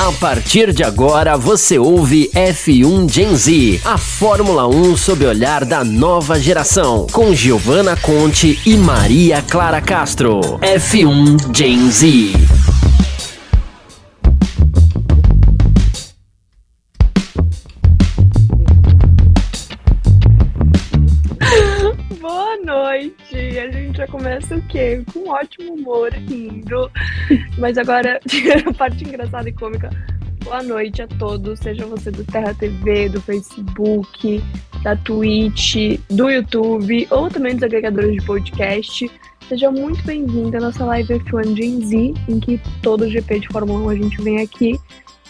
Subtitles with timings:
[0.00, 5.62] A partir de agora você ouve F1 Gen Z, a Fórmula 1 sob o olhar
[5.62, 10.40] da nova geração, com Giovanna Conte e Maria Clara Castro.
[10.62, 12.59] F1 Gen Z.
[24.40, 25.04] começa o quê?
[25.12, 26.90] Com ótimo humor, rindo.
[27.58, 28.18] Mas agora,
[28.66, 29.90] a parte engraçada e cômica.
[30.42, 34.42] Boa noite a todos, seja você do Terra TV, do Facebook,
[34.82, 39.10] da Twitch, do YouTube ou também dos agregadores de podcast.
[39.46, 43.80] Seja muito bem-vindo à nossa live F1 Gen Z, em que todo GP de Fórmula
[43.80, 44.80] 1 a gente vem aqui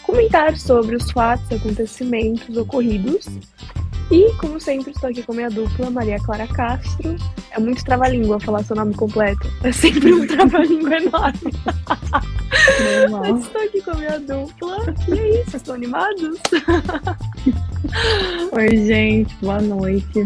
[0.03, 3.27] comentar sobre os fatos, acontecimentos ocorridos
[4.11, 7.15] e, como sempre, estou aqui com a minha dupla, Maria Clara Castro.
[7.51, 9.47] É muito trava-língua falar seu nome completo.
[9.63, 11.53] É sempre um trava-língua enorme.
[13.09, 14.77] Mas estou aqui com a minha dupla.
[15.07, 16.37] E é isso, estão animados?
[18.51, 20.25] Oi, gente, boa noite.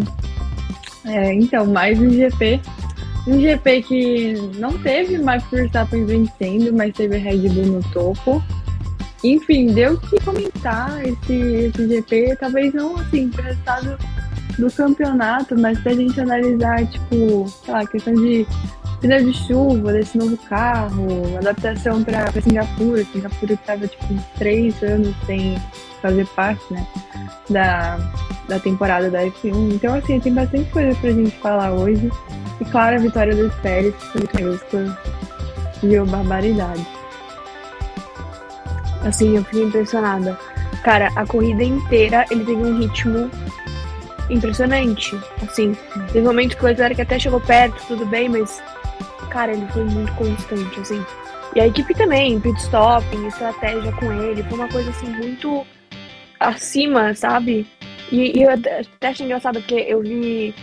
[1.05, 2.59] É, então, mais um GP.
[3.27, 8.43] Um GP que não teve Max Verstappen vencendo, mas teve Red Bull no topo.
[9.25, 13.97] Enfim, deu que comentar esse, esse GP, talvez não assim, pro resultado
[14.59, 18.45] do campeonato, mas pra gente analisar, tipo, sei lá, questão de
[19.01, 25.57] pneu de chuva, desse novo carro, adaptação para Singapura, Singapura estava tipo três anos sem
[26.01, 26.85] fazer parte, né,
[27.49, 27.97] da,
[28.47, 29.73] da temporada da F1.
[29.73, 32.11] Então, assim, tem bastante coisa pra gente falar hoje.
[32.61, 34.97] E claro, a vitória dos Pérez foi maiúscula,
[35.81, 36.94] viu, barbaridade.
[39.05, 40.37] Assim, eu fiquei impressionada.
[40.83, 43.29] Cara, a corrida inteira ele teve um ritmo
[44.29, 45.17] impressionante.
[45.41, 45.77] Assim,
[46.11, 48.61] teve momentos que o Leclerc até chegou perto, tudo bem, mas,
[49.29, 51.03] cara, ele foi muito constante, assim.
[51.55, 55.65] E a equipe também, pit stopping, estratégia com ele, foi uma coisa assim muito
[56.39, 57.65] acima, sabe?
[58.11, 60.53] E, e eu até achei engraçado porque eu vi,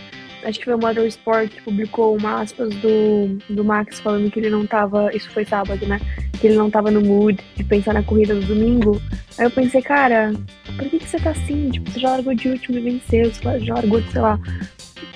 [0.43, 4.49] acho que foi o Motorsport que publicou uma aspas do, do Max falando que ele
[4.49, 5.99] não tava, isso foi sábado, né?
[6.43, 9.01] Que ele não tava no mood de pensar na corrida do domingo.
[9.37, 10.33] Aí eu pensei, cara,
[10.75, 11.69] por que, que você tá assim?
[11.69, 14.37] Tipo, você já largou de último e venceu, você já largou, sei lá,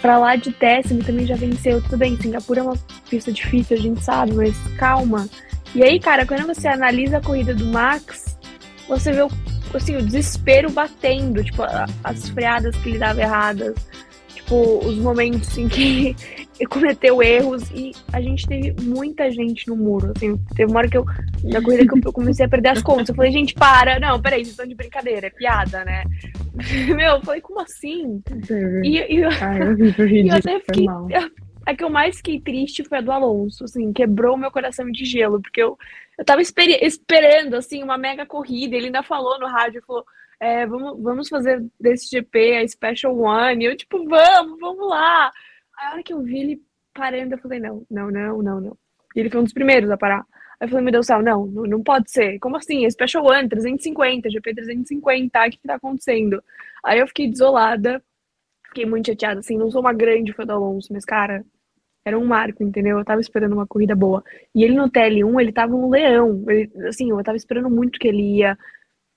[0.02, 1.82] pra lá de décimo também já venceu.
[1.82, 2.78] Tudo bem, Singapura é uma
[3.10, 5.28] pista difícil, a gente sabe, mas calma.
[5.76, 8.38] E aí, cara, quando você analisa a corrida do Max,
[8.88, 9.30] você vê o,
[9.74, 11.62] assim, o desespero batendo, tipo,
[12.06, 13.76] as freadas que ele dava erradas,
[14.34, 16.16] tipo, os momentos em que
[16.66, 20.98] cometeu erros e a gente teve muita gente no muro, assim, teve uma hora que
[20.98, 21.06] eu,
[21.44, 24.40] na corrida que eu comecei a perder as contas, eu falei, gente, para, não, peraí,
[24.40, 26.04] vocês estão de brincadeira, é piada, né?
[26.96, 28.22] Meu, eu falei, como assim?
[28.84, 30.88] E, e, Ai, eu e eu até fiquei,
[31.68, 35.04] a que eu mais fiquei triste foi a do Alonso, assim, quebrou meu coração de
[35.04, 35.78] gelo, porque eu,
[36.18, 40.06] eu tava esperi- esperando, assim, uma mega corrida, ele ainda falou no rádio, falou,
[40.40, 45.32] é, vamos, vamos fazer desse GP a Special One, e eu, tipo, vamos, vamos lá.
[45.78, 46.62] A hora que eu vi ele
[46.94, 48.78] parando, eu falei, não, não, não, não, não.
[49.16, 50.26] E ele foi um dos primeiros a parar.
[50.60, 52.40] Aí eu falei, meu Deus do céu, não, não, não pode ser.
[52.40, 52.86] Como assim?
[52.86, 56.44] É Special One, 350, GP 350, o que que tá acontecendo?
[56.84, 58.04] Aí eu fiquei desolada,
[58.68, 61.46] fiquei muito chateada, assim, não sou uma grande fã do Alonso, mas, cara,
[62.06, 62.98] era um marco, entendeu?
[62.98, 64.24] Eu tava esperando uma corrida boa.
[64.56, 66.44] E ele no TL1, ele tava um leão.
[66.48, 68.58] Ele, assim, eu tava esperando muito que ele ia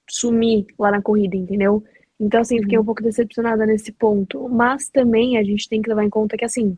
[0.08, 1.84] sumir lá na corrida, entendeu?
[2.20, 4.46] Então, assim, fiquei um pouco decepcionada nesse ponto.
[4.48, 6.76] Mas também a gente tem que levar em conta que, assim,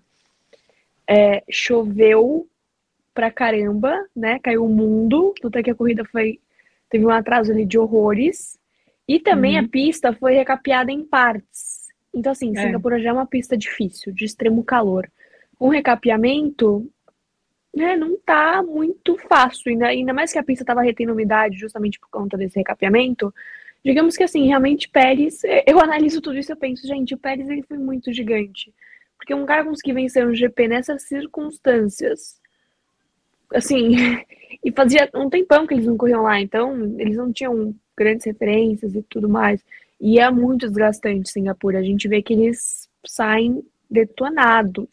[1.08, 2.46] é, choveu
[3.12, 4.38] pra caramba, né?
[4.38, 6.38] Caiu o mundo, até que a corrida foi.
[6.88, 8.58] Teve um atraso ali de horrores.
[9.08, 9.64] E também Uhum.
[9.64, 11.88] a pista foi recapeada em partes.
[12.14, 12.62] Então, assim, É.
[12.62, 15.10] Singapura já é uma pista difícil, de extremo calor.
[15.58, 16.88] Com recapeamento,
[17.74, 19.70] né, não tá muito fácil.
[19.72, 23.34] Ainda, ainda mais que a pista tava retendo umidade justamente por conta desse recapeamento.
[23.84, 27.48] Digamos que, assim, realmente Pérez, eu analiso tudo isso e eu penso, gente, o Pérez
[27.48, 28.72] ele foi muito gigante.
[29.16, 32.40] Porque um cara conseguir vencer um GP nessas circunstâncias,
[33.54, 33.92] assim,
[34.64, 38.94] e fazia um tempão que eles não corriam lá, então eles não tinham grandes referências
[38.94, 39.64] e tudo mais.
[40.00, 41.78] E é muito desgastante Singapura.
[41.78, 44.88] A gente vê que eles saem detonados.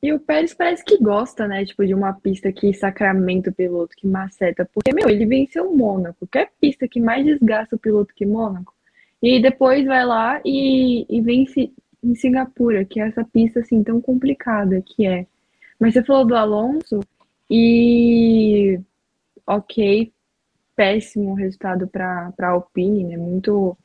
[0.00, 1.64] E o Pérez parece que gosta, né?
[1.64, 4.68] Tipo, de uma pista que sacramenta o piloto, que maceta.
[4.72, 6.18] Porque, meu, ele venceu o Mônaco.
[6.20, 8.72] Qualquer pista que mais desgasta o piloto que Mônaco.
[9.20, 11.72] E depois vai lá e, e vence
[12.02, 15.26] em Singapura, que é essa pista, assim, tão complicada que é.
[15.80, 17.00] Mas você falou do Alonso
[17.50, 18.80] e...
[19.46, 20.12] Ok,
[20.76, 23.16] péssimo resultado para a Alpine, né?
[23.16, 23.76] Muito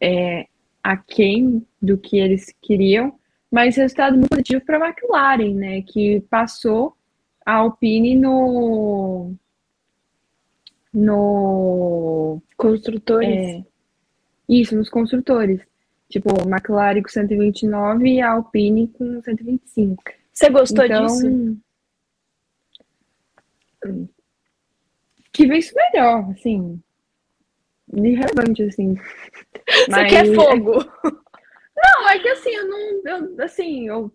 [0.00, 0.46] é,
[0.82, 3.19] aquém do que eles queriam
[3.50, 5.82] mas resultado muito positivo para a McLaren, né?
[5.82, 6.96] Que passou
[7.44, 9.34] a Alpine no,
[10.92, 13.28] no Construtores?
[13.28, 13.64] É,
[14.48, 15.60] isso, nos construtores.
[16.08, 20.02] Tipo, McLaren com 129 e a Alpine com 125.
[20.32, 21.56] Você gostou então, disso?
[25.32, 26.80] Que vê isso melhor, assim.
[27.92, 28.94] Irrelevante, assim.
[29.88, 30.84] Você quer fogo?
[31.82, 33.02] Não, é que assim, eu não.
[33.04, 34.12] Eu, assim, eu.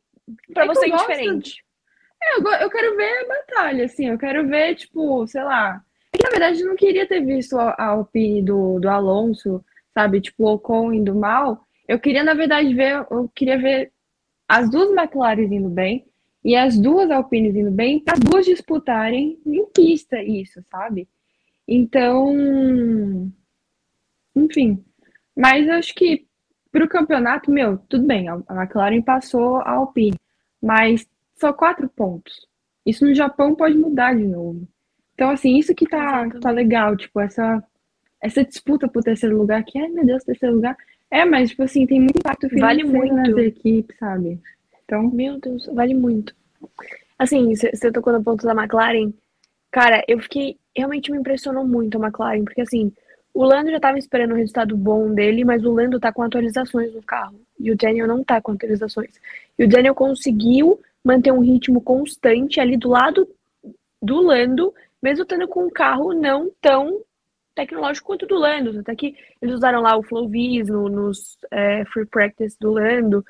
[0.54, 1.64] Pra é você é indiferente.
[2.24, 5.82] É, eu, eu quero ver a batalha, assim, eu quero ver, tipo, sei lá.
[6.14, 9.64] É que na verdade eu não queria ter visto a, a Alpine do, do Alonso,
[9.94, 10.22] sabe?
[10.22, 11.66] Tipo, o Ocon indo mal.
[11.88, 13.92] Eu queria, na verdade, ver, eu queria ver
[14.48, 16.06] as duas McLaren indo bem
[16.44, 21.08] e as duas Alpines indo bem, para duas disputarem em pista isso, sabe?
[21.68, 23.32] Então,
[24.36, 24.84] enfim.
[25.36, 26.28] Mas eu acho que
[26.76, 30.20] pro campeonato, meu, tudo bem, a McLaren passou a Alpine,
[30.62, 32.46] mas só quatro pontos.
[32.86, 34.68] Isso no Japão pode mudar de novo.
[35.14, 37.64] Então, assim, isso que tá, tá legal, tipo, essa,
[38.22, 40.76] essa disputa por terceiro lugar, que, ai meu Deus, terceiro lugar.
[41.10, 43.40] É, mas, tipo assim, tem muito impacto Vale financeiro nas muito.
[43.40, 44.42] equipes, sabe?
[44.84, 46.36] Então, Meu Deus, vale muito.
[47.18, 49.14] Assim, você tocou no ponto da McLaren.
[49.72, 50.58] Cara, eu fiquei.
[50.76, 52.92] Realmente me impressionou muito a McLaren, porque assim,
[53.36, 56.94] o Lando já tava esperando um resultado bom dele, mas o Lando tá com atualizações
[56.94, 57.38] no carro.
[57.60, 59.12] E o Daniel não tá com atualizações.
[59.60, 63.28] E o Daniel conseguiu manter um ritmo constante ali do lado
[64.02, 64.74] do Lando,
[65.04, 67.02] mesmo estando com um carro não tão
[67.54, 68.80] tecnológico quanto do Lando.
[68.80, 73.22] Até que eles usaram lá o Flowvis no, nos é, free practice do Lando.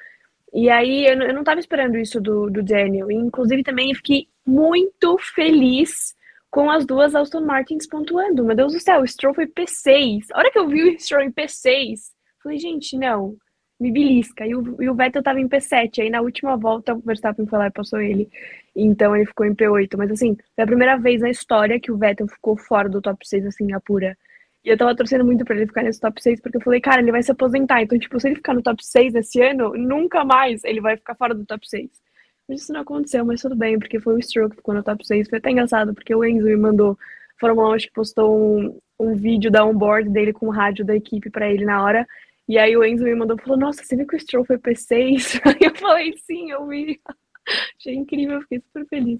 [0.54, 3.10] E aí eu, eu não tava esperando isso do, do Daniel.
[3.10, 6.16] E, inclusive também fiquei muito feliz
[6.56, 8.46] com as duas Aston Martins pontuando.
[8.46, 10.28] Meu Deus do céu, o Stroll foi P6.
[10.32, 12.00] A hora que eu vi o Stroll em P6,
[12.42, 13.36] falei, gente, não,
[13.78, 14.48] me belisca.
[14.48, 16.02] E o, e o Vettel tava em P7.
[16.02, 18.30] Aí na última volta o Verstappen foi lá e passou ele.
[18.74, 19.98] Então ele ficou em P8.
[19.98, 23.28] Mas assim, foi a primeira vez na história que o Vettel ficou fora do top
[23.28, 24.18] 6 assim, a pura.
[24.64, 27.02] E eu tava torcendo muito pra ele ficar nesse top 6, porque eu falei, cara,
[27.02, 27.82] ele vai se aposentar.
[27.82, 31.16] Então, tipo, se ele ficar no top 6 esse ano, nunca mais ele vai ficar
[31.16, 32.05] fora do top 6.
[32.48, 35.30] Mas isso não aconteceu, mas tudo bem, porque foi o que ficou no top 6.
[35.30, 36.98] Foi até engraçado, porque o Enzo me mandou,
[37.40, 40.96] Fórmula 1, acho que postou um, um vídeo da onboard dele com o rádio da
[40.96, 42.08] equipe pra ele na hora.
[42.48, 45.42] E aí o Enzo me mandou, falou, nossa, você viu que o Stroll foi P6?
[45.46, 47.02] Aí eu falei, sim, eu vi.
[47.78, 49.20] Achei incrível, fiquei super feliz.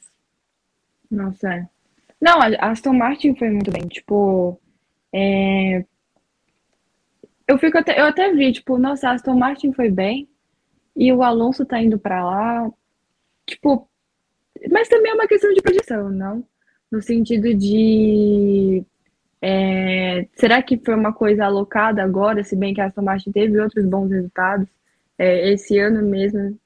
[1.10, 1.68] Nossa, é.
[2.22, 3.88] Não, a Aston Martin foi muito bem.
[3.88, 4.60] Tipo,
[5.12, 5.84] é,
[7.48, 10.28] eu fico até, eu até vi, tipo, nossa, a Aston Martin foi bem
[10.96, 12.72] e o Alonso tá indo pra lá.
[13.46, 13.90] Tipo,
[14.72, 16.46] mas também é uma questão de projeção, não?
[16.92, 18.86] No sentido de
[19.42, 23.60] é, será que foi uma coisa alocada agora, se bem que a Aston Martin teve
[23.60, 24.68] outros bons resultados
[25.18, 26.58] é, esse ano mesmo.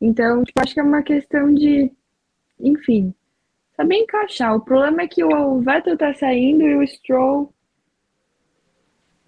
[0.00, 1.90] Então, tipo, acho que é uma questão de,
[2.58, 3.14] enfim,
[3.76, 4.54] saber encaixar.
[4.54, 7.52] O problema é que o Vettel tá saindo e o Stroll.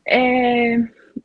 [0.06, 0.78] É...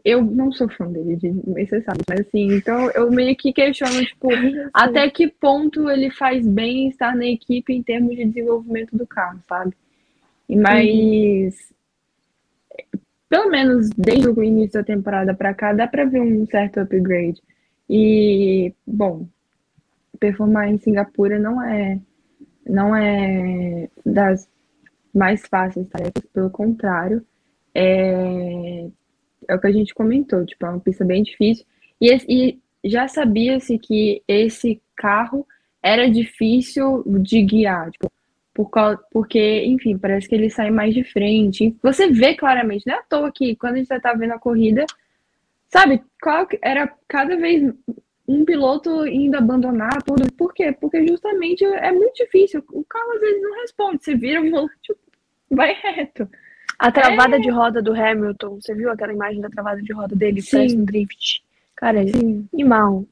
[0.10, 1.32] Eu não sou fã dele, de-
[1.66, 4.30] você sabe, mas assim, então eu meio que questiono, tipo,
[4.74, 9.40] até que ponto ele faz bem estar na equipe em termos de desenvolvimento do carro,
[9.50, 9.76] sabe?
[10.50, 11.74] Mas,
[13.30, 17.42] pelo menos desde o início da temporada pra cá, dá pra ver um certo upgrade.
[17.90, 19.28] E, bom,
[20.20, 22.00] performar em Singapura não é
[22.66, 24.48] não é das
[25.14, 27.26] mais fáceis tarefas, pelo contrário,
[27.74, 28.88] é,
[29.48, 31.66] é o que a gente comentou, tipo, é uma pista bem difícil.
[32.00, 35.46] E, e já sabia-se que esse carro
[35.82, 38.12] era difícil de guiar, tipo,
[38.54, 41.76] por causa, porque, enfim, parece que ele sai mais de frente.
[41.84, 44.86] Você vê claramente, não é à toa que quando a gente tá vendo a corrida,
[45.70, 47.72] sabe, qual era cada vez
[48.28, 50.32] um piloto indo abandonar tudo.
[50.34, 50.72] Por quê?
[50.72, 52.64] Porque justamente é muito difícil.
[52.72, 54.04] O carro às vezes não responde.
[54.04, 54.96] Você vira o volante,
[55.50, 56.28] vai reto.
[56.80, 60.42] A travada de roda do Hamilton, você viu aquela imagem da travada de roda dele?
[60.42, 60.58] Sim.
[60.58, 61.44] Parece um drift.
[61.76, 63.06] Cara, é Sim, animal.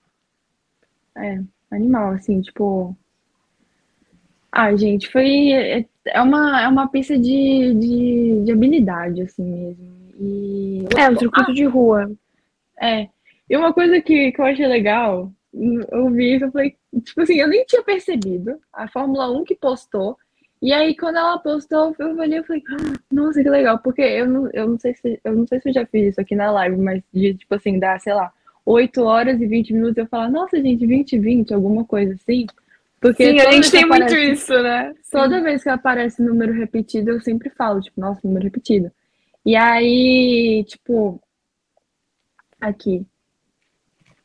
[1.18, 1.40] é
[1.72, 2.96] animal, assim, tipo.
[4.52, 5.52] Ah, gente, foi.
[5.52, 9.96] É é uma, é uma pista de, de, de habilidade, assim mesmo.
[10.20, 12.12] E É, um circuito de rua.
[12.80, 13.10] É.
[13.50, 17.36] E uma coisa que, que eu achei legal, eu vi isso, eu falei, tipo assim,
[17.36, 18.58] eu nem tinha percebido.
[18.72, 20.18] A Fórmula 1 que postou.
[20.66, 24.28] E aí, quando ela postou, eu olhei e falei, "Ah, nossa, que legal, porque eu
[24.28, 26.50] não, eu não sei se eu não sei se eu já fiz isso aqui na
[26.50, 28.34] live, mas de tipo assim, dar, sei lá,
[28.66, 32.48] 8 horas e 20 minutos, eu falar, nossa, gente, 20 e 20, alguma coisa assim.
[33.00, 34.96] Porque Sim, a gente tem muito aparece- isso, né?
[35.12, 38.92] Toda vez que aparece número repetido, eu sempre falo, tipo, nossa, número repetido.
[39.46, 41.22] E aí, tipo,
[42.60, 43.06] aqui.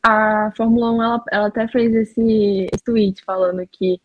[0.03, 4.01] A Fórmula 1, ela, ela até fez esse, esse tweet falando que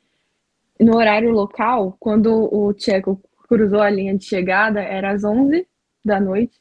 [0.80, 5.68] no horário local, quando o Checo cruzou a linha de chegada, era às 11
[6.04, 6.60] da noite.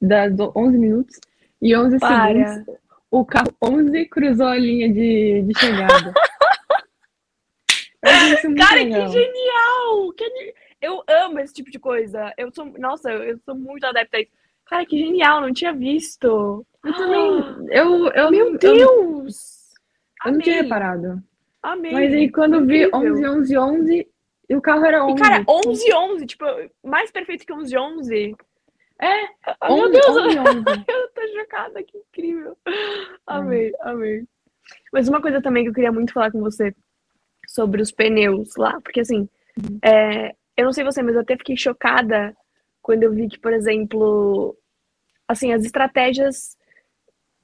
[0.00, 1.20] das 11 minutos
[1.60, 2.48] e 11 Para.
[2.54, 2.74] segundos.
[3.10, 6.12] O carro 11 cruzou a linha de, de chegada.
[8.04, 9.08] Eu Cara, que legal.
[9.12, 10.12] genial!
[10.16, 12.32] Que Eu amo esse tipo de coisa.
[12.36, 14.32] Eu sou, nossa, eu, eu sou muito adepta a isso.
[14.66, 16.66] Cara, que genial, não tinha visto.
[16.84, 17.68] Eu também.
[17.70, 19.70] Eu, eu, Meu eu- Deus!
[20.26, 20.68] Eu, não tinha eu
[21.62, 21.92] Amei.
[21.92, 23.12] Mas aí quando vi Incrível.
[23.12, 24.08] 11, 11, 11,
[24.48, 25.14] e o carro era 11.
[25.14, 26.44] E, cara, 11 11, tipo,
[26.82, 28.36] mais perfeito que 11 11.
[29.00, 29.24] É,
[29.60, 30.44] Ah, Meu 11, Deus, 11, 11.
[30.88, 32.56] eu tô chocada, que incrível.
[33.26, 34.24] Amei, amei.
[34.92, 36.74] Mas uma coisa também que eu queria muito falar com você
[37.48, 39.28] sobre os pneus lá, porque assim,
[39.82, 42.36] é, eu não sei você, mas eu até fiquei chocada
[42.80, 44.56] quando eu vi que, por exemplo,
[45.26, 46.56] assim, as estratégias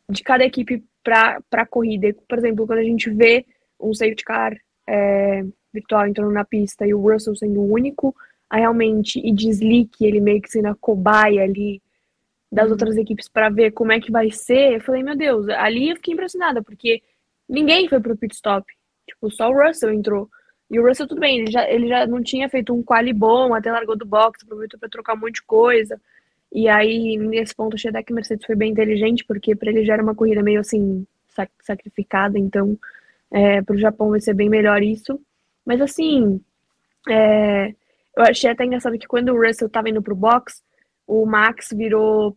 [0.08, 2.14] de cada equipe para para corrida.
[2.28, 3.46] Por exemplo, quando a gente vê
[3.80, 4.56] um safety car
[4.86, 8.14] é, virtual entrando na pista e o Russell sendo o único
[8.48, 11.82] a realmente ir de slick, ele meio que sendo a cobaia ali
[12.50, 12.72] das Uhum.
[12.72, 15.96] outras equipes para ver como é que vai ser, eu falei, meu Deus, ali eu
[15.96, 17.02] fiquei impressionada, porque
[17.48, 18.66] ninguém foi pro pit stop.
[19.06, 20.28] Tipo, só o Russell entrou.
[20.70, 23.54] E o Russell, tudo bem, ele já, ele já não tinha feito um quali bom,
[23.54, 26.00] até largou do box, aproveitou para trocar um monte de coisa.
[26.52, 29.84] E aí, nesse ponto, achei até que a Mercedes foi bem inteligente, porque para ele
[29.84, 32.78] já era uma corrida meio assim, sac- sacrificada, então
[33.30, 35.20] é, para o Japão vai ser bem melhor isso.
[35.64, 36.40] Mas assim,
[37.08, 37.68] é,
[38.16, 40.62] eu achei até engraçado que quando o Russell tava indo pro box,
[41.06, 42.36] o Max virou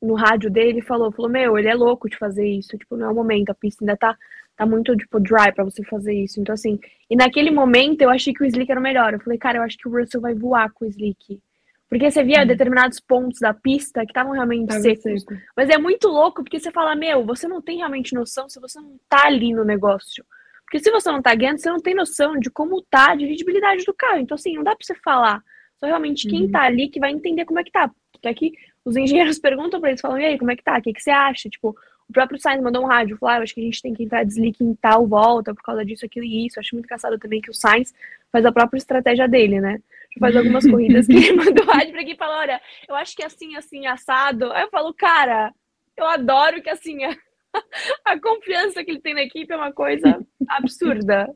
[0.00, 3.06] no rádio dele e falou, falou, meu, ele é louco de fazer isso, tipo, não
[3.06, 4.16] é o momento, a pista ainda tá,
[4.56, 6.40] tá muito, tipo, dry pra você fazer isso.
[6.40, 6.78] Então, assim,
[7.10, 9.12] e naquele momento eu achei que o Slick era o melhor.
[9.12, 11.40] Eu falei, cara, eu acho que o Russell vai voar com o Slick.
[11.88, 15.22] Porque você via determinados pontos da pista que estavam realmente Tava secos.
[15.22, 15.34] seco.
[15.56, 18.78] Mas é muito louco porque você fala, meu, você não tem realmente noção se você
[18.78, 20.24] não tá ali no negócio.
[20.64, 23.84] Porque se você não tá guiando, você não tem noção de como tá a dirigibilidade
[23.84, 24.18] do carro.
[24.18, 25.42] Então, assim, não dá pra você falar.
[25.80, 26.50] Só realmente quem Uhum.
[26.50, 27.90] tá ali que vai entender como é que tá.
[28.12, 28.52] Porque aqui
[28.84, 30.76] os engenheiros perguntam pra eles, falam, e aí, como é que tá?
[30.76, 31.48] O que, que você acha?
[31.48, 31.74] Tipo,
[32.06, 34.02] o próprio Sainz mandou um rádio, falou, ah, eu acho que a gente tem que
[34.02, 36.58] entrar de slick em tal volta por causa disso, aquilo e isso.
[36.58, 37.94] Eu acho muito engraçado também que o Sainz
[38.32, 39.80] faz a própria estratégia dele, né?
[40.14, 42.94] Já faz algumas corridas que ele manda o rádio pra aqui e fala, olha, eu
[42.94, 44.52] acho que assim, assim, assado.
[44.52, 45.52] Aí eu falo, cara,
[45.96, 47.16] eu adoro que assim, a,
[48.04, 51.28] a confiança que ele tem na equipe é uma coisa absurda.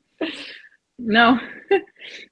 [0.99, 1.39] Não,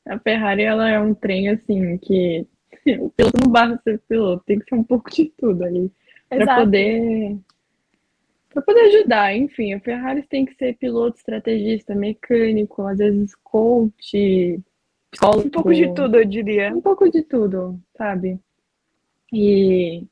[0.06, 2.46] a Ferrari ela é um trem assim que
[3.00, 5.90] o piloto não basta ser piloto, tem que ser um pouco de tudo ali
[6.28, 7.36] para poder
[8.52, 9.34] para poder ajudar.
[9.34, 14.60] Enfim, a Ferrari tem que ser piloto, estrategista, mecânico, às vezes coach,
[15.10, 16.74] psicólogo, Um pouco de tudo, eu diria.
[16.74, 18.38] um pouco de tudo, sabe?
[19.32, 20.04] E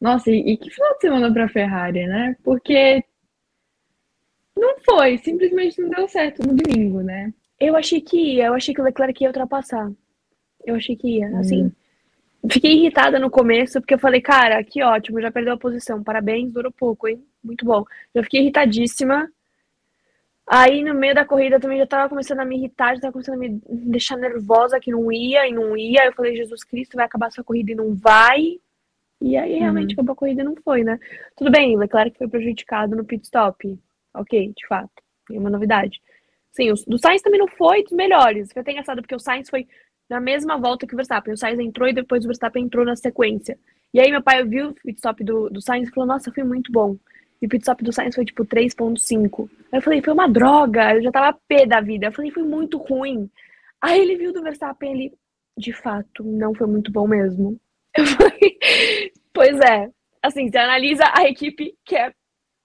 [0.00, 2.36] nossa, e, e que final de semana para a Ferrari, né?
[2.42, 3.02] Porque
[4.56, 7.32] não foi, simplesmente não deu certo no domingo, né?
[7.60, 9.90] Eu achei que ia, eu achei que o Leclerc ia ultrapassar.
[10.64, 11.38] Eu achei que ia, Hum.
[11.38, 11.72] assim.
[12.50, 16.02] Fiquei irritada no começo, porque eu falei, cara, que ótimo, já perdeu a posição.
[16.02, 17.22] Parabéns, durou pouco, hein?
[17.46, 17.84] Muito bom.
[18.14, 19.30] Já fiquei irritadíssima.
[20.48, 23.34] Aí no meio da corrida também já tava começando a me irritar, já tava começando
[23.34, 26.04] a me deixar nervosa que não ia e não ia.
[26.04, 28.60] Eu falei, Jesus Cristo, vai acabar essa corrida e não vai.
[29.20, 31.00] E aí realmente acabou a corrida e não foi, né?
[31.36, 33.78] Tudo bem, Leclerc foi prejudicado no pit stop.
[34.14, 35.02] Ok, de fato.
[35.28, 36.00] Nenhuma novidade.
[36.52, 38.52] Sim, o do Sainz também não foi dos melhores.
[38.52, 39.66] Foi até engraçado porque o Sainz foi
[40.08, 41.34] na mesma volta que o Verstappen.
[41.34, 43.58] O Sainz entrou e depois o Verstappen entrou na sequência.
[43.92, 46.44] E aí meu pai viu o pit stop do, do Sainz e falou, nossa, foi
[46.44, 46.96] muito bom.
[47.40, 49.48] E o pit stop do Sainz foi tipo 3.5.
[49.72, 50.94] Aí eu falei, foi uma droga.
[50.94, 52.06] Eu já tava pé da vida.
[52.06, 53.30] Eu falei, foi muito ruim.
[53.80, 55.12] Aí ele viu do Verstappen, ele,
[55.56, 57.60] de fato, não foi muito bom mesmo.
[57.96, 58.58] Eu falei,
[59.32, 59.90] pois é.
[60.22, 62.12] Assim, você analisa a equipe que é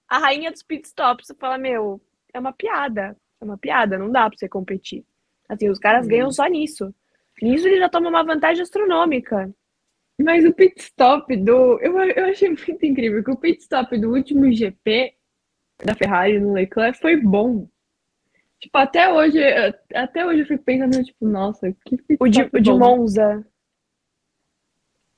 [0.09, 2.01] a rainha dos pit stops, você fala, meu,
[2.33, 3.15] é uma piada.
[3.39, 5.05] É uma piada, não dá pra você competir.
[5.47, 6.09] Assim, os caras Hum.
[6.09, 6.93] ganham só nisso.
[7.41, 9.49] Nisso ele já toma uma vantagem astronômica.
[10.23, 11.79] Mas o pit stop do.
[11.81, 15.13] Eu, eu achei muito incrível que o pit stop do último GP
[15.83, 17.67] da Ferrari no Leclerc foi bom.
[18.59, 19.39] Tipo, até hoje,
[19.95, 22.71] até hoje eu fico pensando, tipo, nossa, que pit O de, o de.
[22.71, 23.45] Monza.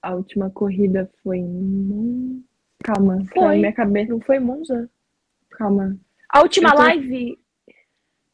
[0.02, 2.44] A última corrida foi em
[2.84, 3.58] Calma, Foi.
[3.60, 4.12] minha cabeça.
[4.12, 4.90] Não foi Monza?
[5.52, 5.98] Calma.
[6.30, 7.40] A última Eu tô- live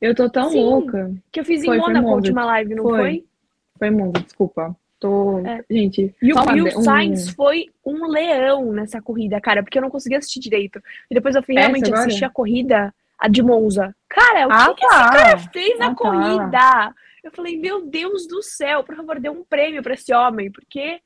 [0.01, 0.63] Eu tô tão Sim.
[0.63, 1.13] louca.
[1.31, 2.15] que eu fiz em Foi, foi Mônaco, a Monza.
[2.15, 2.97] última live, não Foi.
[2.99, 3.25] foi?
[3.77, 4.75] Foi Monza, desculpa.
[4.99, 5.39] Tô.
[5.45, 5.63] É.
[5.69, 9.81] Gente, E o, e o um- Sainz foi um leão nessa corrida, cara, porque eu
[9.81, 10.81] não conseguia assistir direito.
[11.09, 12.01] E depois eu fui Essa realmente agora?
[12.05, 13.95] assistir a corrida, a de Monza.
[14.09, 15.09] Cara, o Ah, que, que esse tá.
[15.11, 15.95] cara fez na Ah, tá.
[15.95, 16.95] corrida?
[17.23, 20.99] Eu falei, meu Deus do céu, por favor, dê um prêmio pra esse homem, porque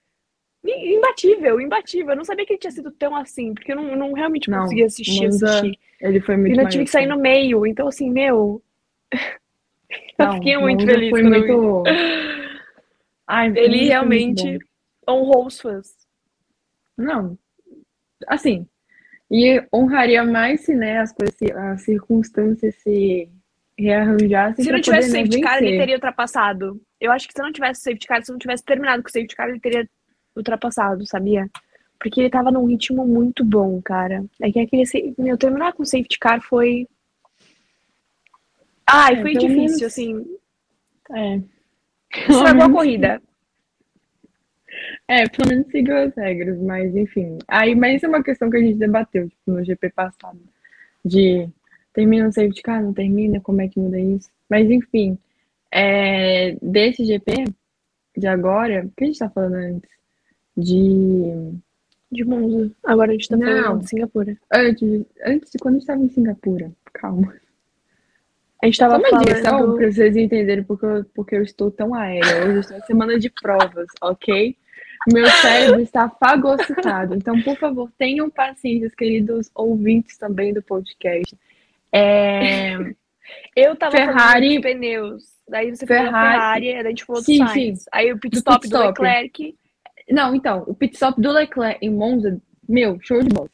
[0.65, 2.11] imbatível, imbatível.
[2.11, 4.61] Eu não sabia que ele tinha sido tão assim, porque eu não, não realmente Não,
[4.61, 5.77] conseguia assistir, assistir.
[6.01, 8.61] Ele foi E muito ainda tive maior que sair que- no meio, então assim, meu,
[10.19, 11.83] eu fiquei muito feliz Foi quando eu muito.
[13.27, 14.59] Ai, Ele muito realmente
[15.07, 15.95] honrou os fãs.
[16.97, 17.37] Não,
[18.27, 18.67] assim,
[19.31, 23.29] e honraria mais se, né, as coisas, as circunstâncias se
[23.77, 24.63] rearranjassem.
[24.63, 26.79] Se não tivesse safety car, ele teria ultrapassado.
[26.99, 29.35] Eu acho que se não tivesse safety car, se não tivesse terminado com o safety
[29.35, 29.89] car, ele teria
[30.35, 31.49] ultrapassado, sabia?
[31.99, 34.23] Porque ele tava num ritmo muito bom, cara.
[34.41, 34.83] É que aquele.
[35.17, 36.87] Meu, terminar com o safety car foi.
[38.85, 39.83] Ai, é, foi difícil, menos...
[39.83, 40.25] assim.
[41.11, 41.41] É.
[42.21, 43.21] Estragou a corrida.
[45.07, 47.37] É, pelo menos seguiu as regras, mas enfim.
[47.47, 50.39] Aí, mas isso é uma questão que a gente debateu, tipo, no GP passado.
[51.03, 51.49] De
[51.93, 54.29] termina o safety car, não termina, como é que muda isso?
[54.49, 55.17] Mas enfim,
[55.71, 57.45] é, desse GP
[58.15, 59.89] de agora, o que a gente tá falando antes?
[60.55, 61.53] De.
[62.11, 62.71] De Monza.
[62.83, 64.37] Agora a gente tá não, falando de Singapura.
[64.51, 66.71] Antes, antes de quando a gente tava em Singapura.
[66.93, 67.33] Calma.
[68.63, 69.25] A gente tava Só uma falando...
[69.25, 72.47] direção pra vocês entenderem porque eu, porque eu estou tão aérea.
[72.47, 74.55] Hoje estou semana de provas, ok?
[75.11, 77.13] Meu cérebro está fagocitado.
[77.13, 81.35] Então, por favor, tenham paciência, queridos ouvintes também do podcast.
[81.91, 82.77] É...
[83.53, 84.15] Eu tava Ferrari...
[84.15, 85.23] falando de pneus.
[85.45, 86.09] Daí você Ferrari...
[86.09, 87.79] falou Ferrari, a gente falou sim, do Sainz.
[87.79, 87.89] Sim.
[87.91, 88.93] Aí o pit stop do, pit stop.
[88.93, 89.55] do Leclerc.
[90.09, 93.49] Não, então, o pit stop do Leclerc em Monza, meu, show de bola.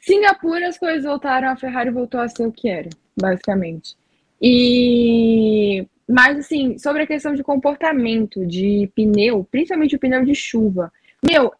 [0.00, 4.01] Singapura, as coisas voltaram, a Ferrari voltou a ser o que era, basicamente.
[4.42, 10.92] E mas, assim, sobre a questão de comportamento de pneu, principalmente o pneu de chuva,
[11.24, 11.54] meu,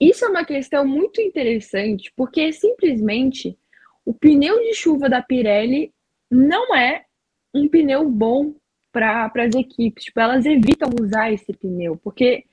[0.00, 3.58] isso é uma questão muito interessante, porque simplesmente
[4.04, 5.92] o pneu de chuva da Pirelli
[6.30, 7.04] não é
[7.52, 8.54] um pneu bom
[8.92, 10.04] para as equipes.
[10.04, 12.44] Tipo, elas evitam usar esse pneu, porque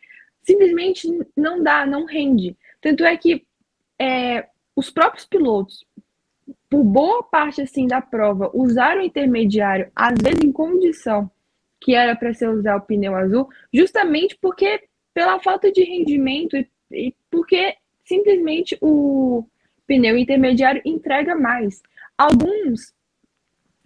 [0.42, 1.08] simplesmente
[1.38, 2.58] não dá, não rende.
[2.82, 3.46] Tanto é que
[4.00, 5.86] é, os próprios pilotos
[6.74, 11.30] por boa parte assim da prova, usar o intermediário, às vezes em condição
[11.80, 14.82] que era para ser usar o pneu azul, justamente porque
[15.14, 19.46] pela falta de rendimento e, e porque simplesmente o
[19.86, 21.84] pneu intermediário entrega mais.
[22.18, 22.92] Alguns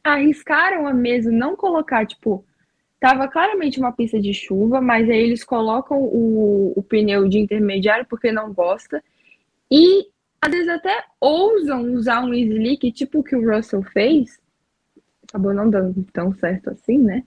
[0.02, 2.46] arriscaram a mesmo não colocar, tipo,
[3.02, 8.06] tava claramente uma pista de chuva, mas aí eles colocam o, o pneu de intermediário
[8.10, 9.04] porque não gosta.
[9.70, 10.08] E
[10.42, 14.40] às vezes até ousam usar um slick, tipo o que o Russell fez.
[15.28, 17.24] Acabou não dando tão certo assim, né?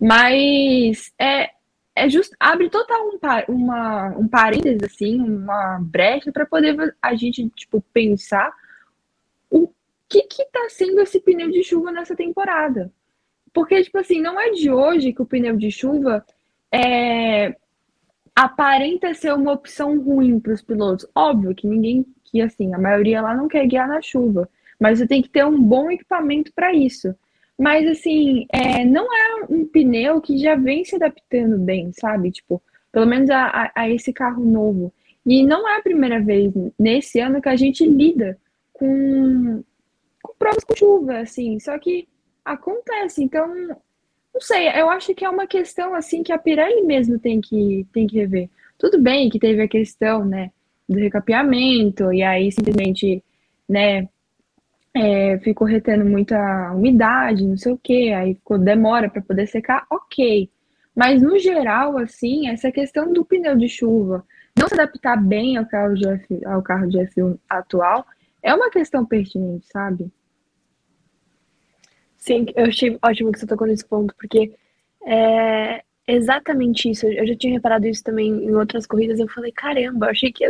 [0.00, 1.50] Mas é,
[1.94, 7.48] é just, abre total um, uma, um parênteses, assim, uma brecha para poder a gente,
[7.50, 8.52] tipo, pensar
[9.48, 9.68] o
[10.08, 12.92] que que tá sendo esse pneu de chuva nessa temporada.
[13.52, 16.24] Porque, tipo assim, não é de hoje que o pneu de chuva
[16.72, 17.54] é,
[18.34, 21.06] aparenta ser uma opção ruim para os pilotos.
[21.14, 25.06] Óbvio que ninguém que assim, a maioria lá não quer guiar na chuva, mas você
[25.06, 27.14] tem que ter um bom equipamento para isso.
[27.56, 32.32] Mas assim, é, não é um pneu que já vem se adaptando bem, sabe?
[32.32, 34.92] Tipo, pelo menos a, a, a esse carro novo.
[35.24, 38.36] E não é a primeira vez nesse ano que a gente lida
[38.72, 39.62] com,
[40.20, 41.60] com provas com chuva, assim.
[41.60, 42.08] Só que
[42.44, 43.22] acontece.
[43.22, 43.46] Então,
[44.34, 47.86] não sei, eu acho que é uma questão assim que a Pirelli mesmo tem que,
[47.92, 48.50] tem que rever.
[48.76, 50.50] Tudo bem que teve a questão, né,
[50.88, 53.22] do recapeamento, e aí simplesmente,
[53.68, 54.08] né,
[54.94, 59.86] é, ficou retendo muita umidade, não sei o que, aí ficou demora para poder secar,
[59.90, 60.48] ok.
[60.94, 64.24] Mas no geral, assim, essa questão do pneu de chuva
[64.56, 68.06] não se adaptar bem ao carro de, F, ao carro de F1 atual
[68.42, 70.12] é uma questão pertinente, sabe?
[72.16, 74.54] Sim, eu achei ótimo que você tocou nesse ponto, porque
[75.06, 77.06] é exatamente isso.
[77.06, 79.18] Eu já tinha reparado isso também em outras corridas.
[79.18, 80.44] Eu falei, caramba, achei que.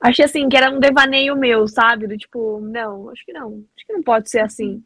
[0.00, 2.06] Achei assim, que era um devaneio meu, sabe?
[2.06, 3.64] Do tipo, não, acho que não.
[3.76, 4.82] Acho que não pode ser assim.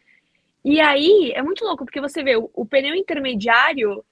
[0.64, 4.04] E aí, é muito louco, porque você vê, o, o pneu intermediário,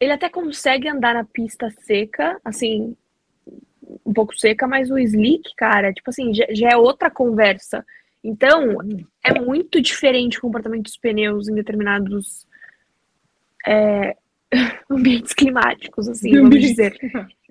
[0.00, 2.96] ele até consegue andar na pista seca, assim,
[4.06, 7.84] um pouco seca, mas o slick, cara, tipo assim, já, já é outra conversa.
[8.22, 8.78] Então,
[9.22, 12.46] é muito diferente o comportamento dos pneus em determinados
[13.66, 14.16] é,
[14.90, 16.96] ambientes climáticos, assim, vamos dizer.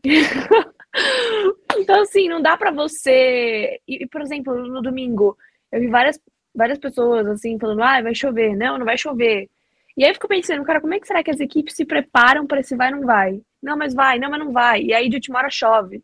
[1.77, 3.79] então, assim, não dá para você.
[3.87, 5.37] E, por exemplo, no domingo,
[5.71, 6.19] eu vi várias,
[6.55, 8.55] várias pessoas, assim, falando: ah, vai chover.
[8.55, 9.49] Não, não vai chover.
[9.95, 12.45] E aí eu fico pensando, cara, como é que será que as equipes se preparam
[12.45, 13.41] para esse vai não vai?
[13.61, 14.83] Não, mas vai, não, mas não vai.
[14.83, 16.03] E aí de última hora chove.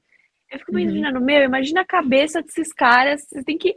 [0.52, 0.80] Eu fico uhum.
[0.80, 1.26] imaginando, uhum.
[1.26, 3.22] meu, imagina a cabeça desses caras.
[3.30, 3.76] Você tem que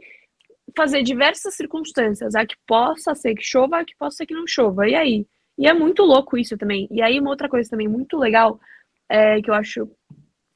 [0.75, 2.33] fazer diversas circunstâncias.
[2.33, 4.87] A que possa ser que chova, a que possa ser que não chova.
[4.87, 5.27] E aí?
[5.57, 6.87] E é muito louco isso também.
[6.91, 8.59] E aí, uma outra coisa também muito legal
[9.09, 9.89] é, que eu acho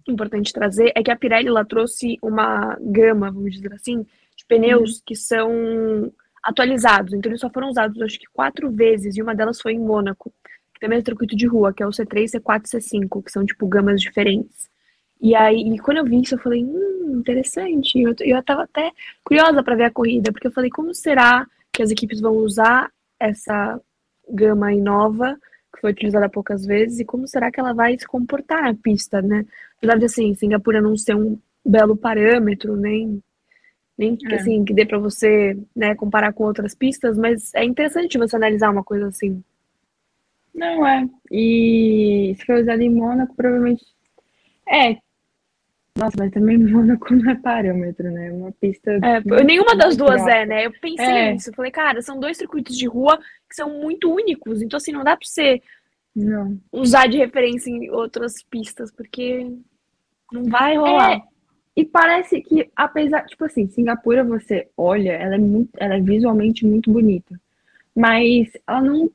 [0.07, 4.97] importante trazer é que a Pirelli ela trouxe uma gama, vamos dizer assim, de pneus
[4.97, 5.01] uhum.
[5.05, 6.11] que são
[6.43, 7.13] atualizados.
[7.13, 10.33] Então, eles só foram usados, acho que quatro vezes, e uma delas foi em Mônaco,
[10.73, 13.45] que também é circuito de rua, que é o C3, C4 e C5, que são,
[13.45, 14.69] tipo, gamas diferentes.
[15.19, 17.99] E aí, e quando eu vi isso, eu falei, hum, interessante.
[17.99, 18.91] Eu, eu tava até
[19.23, 22.91] curiosa para ver a corrida, porque eu falei, como será que as equipes vão usar
[23.19, 23.79] essa
[24.31, 25.37] gama aí nova,
[25.73, 29.21] que foi utilizada poucas vezes, e como será que ela vai se comportar na pista,
[29.21, 29.45] né?
[29.77, 33.21] Apesar de, assim, Singapura não ser um belo parâmetro, nem,
[33.97, 34.35] nem é.
[34.35, 38.71] assim, que dê para você né, comparar com outras pistas, mas é interessante você analisar
[38.71, 39.43] uma coisa assim.
[40.53, 41.07] Não é.
[41.31, 43.85] E se for usado em Mônaco, provavelmente.
[44.67, 44.97] É.
[46.01, 48.31] Nossa, mas também Mônaco não é parâmetro, né?
[48.31, 48.91] Uma pista.
[48.91, 50.65] É, nenhuma das duas é, né?
[50.65, 51.33] Eu pensei é.
[51.33, 51.53] nisso.
[51.53, 54.63] Falei, cara, são dois circuitos de rua que são muito únicos.
[54.63, 55.61] Então, assim, não dá pra você
[56.15, 56.57] não.
[56.71, 59.47] usar de referência em outras pistas, porque
[60.31, 61.17] não vai rolar.
[61.17, 61.21] É,
[61.75, 66.65] e parece que, apesar, tipo assim, Singapura, você olha, ela é muito, ela é visualmente
[66.65, 67.39] muito bonita.
[67.95, 69.11] Mas ela não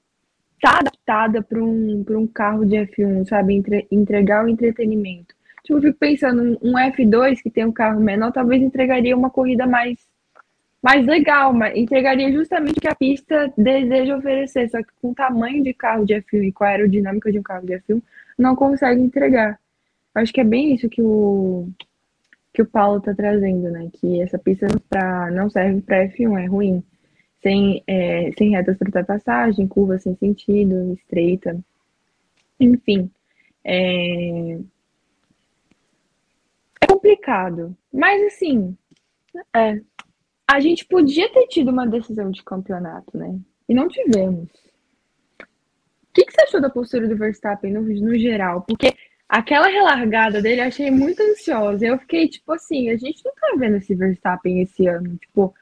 [0.61, 3.55] tá adaptada para um, um carro de F1, sabe?
[3.55, 5.36] Entre, entregar o entretenimento.
[5.73, 9.99] Eu fico pensando, um F2 que tem um carro menor, talvez entregaria uma corrida mais,
[10.83, 14.69] mais legal, mas entregaria justamente o que a pista deseja oferecer.
[14.71, 17.43] Só que com o tamanho de carro de F1 e com a aerodinâmica de um
[17.43, 18.03] carro de F1,
[18.39, 19.59] não consegue entregar.
[20.15, 21.69] Acho que é bem isso que o,
[22.55, 23.91] que o Paulo está trazendo, né?
[23.93, 26.83] Que essa pista pra, não serve para F1, é ruim.
[27.43, 31.59] Sem, é, sem retas para ultrapassagem, curva sem sentido, estreita.
[32.61, 33.11] Enfim.
[33.65, 34.59] É
[36.97, 37.77] complicado.
[37.93, 38.77] Mas assim,
[39.55, 39.81] é,
[40.47, 43.39] a gente podia ter tido uma decisão de campeonato, né?
[43.69, 44.49] E não tivemos.
[45.41, 48.63] O que, que você achou da postura do Verstappen no, no geral?
[48.63, 48.95] Porque
[49.29, 51.85] Aquela relargada dele, eu achei muito ansiosa.
[51.85, 55.17] Eu fiquei, tipo assim, a gente não tá vendo esse Verstappen esse ano.
[55.17, 55.53] Tipo,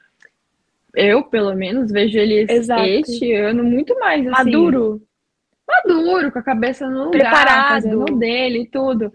[0.93, 2.83] eu, pelo menos, vejo ele Exato.
[2.83, 4.51] este ano muito mais assim.
[4.51, 5.01] Maduro.
[5.67, 7.69] Maduro, com a cabeça no lugar, Preparado.
[7.69, 9.11] fazendo dele e tudo.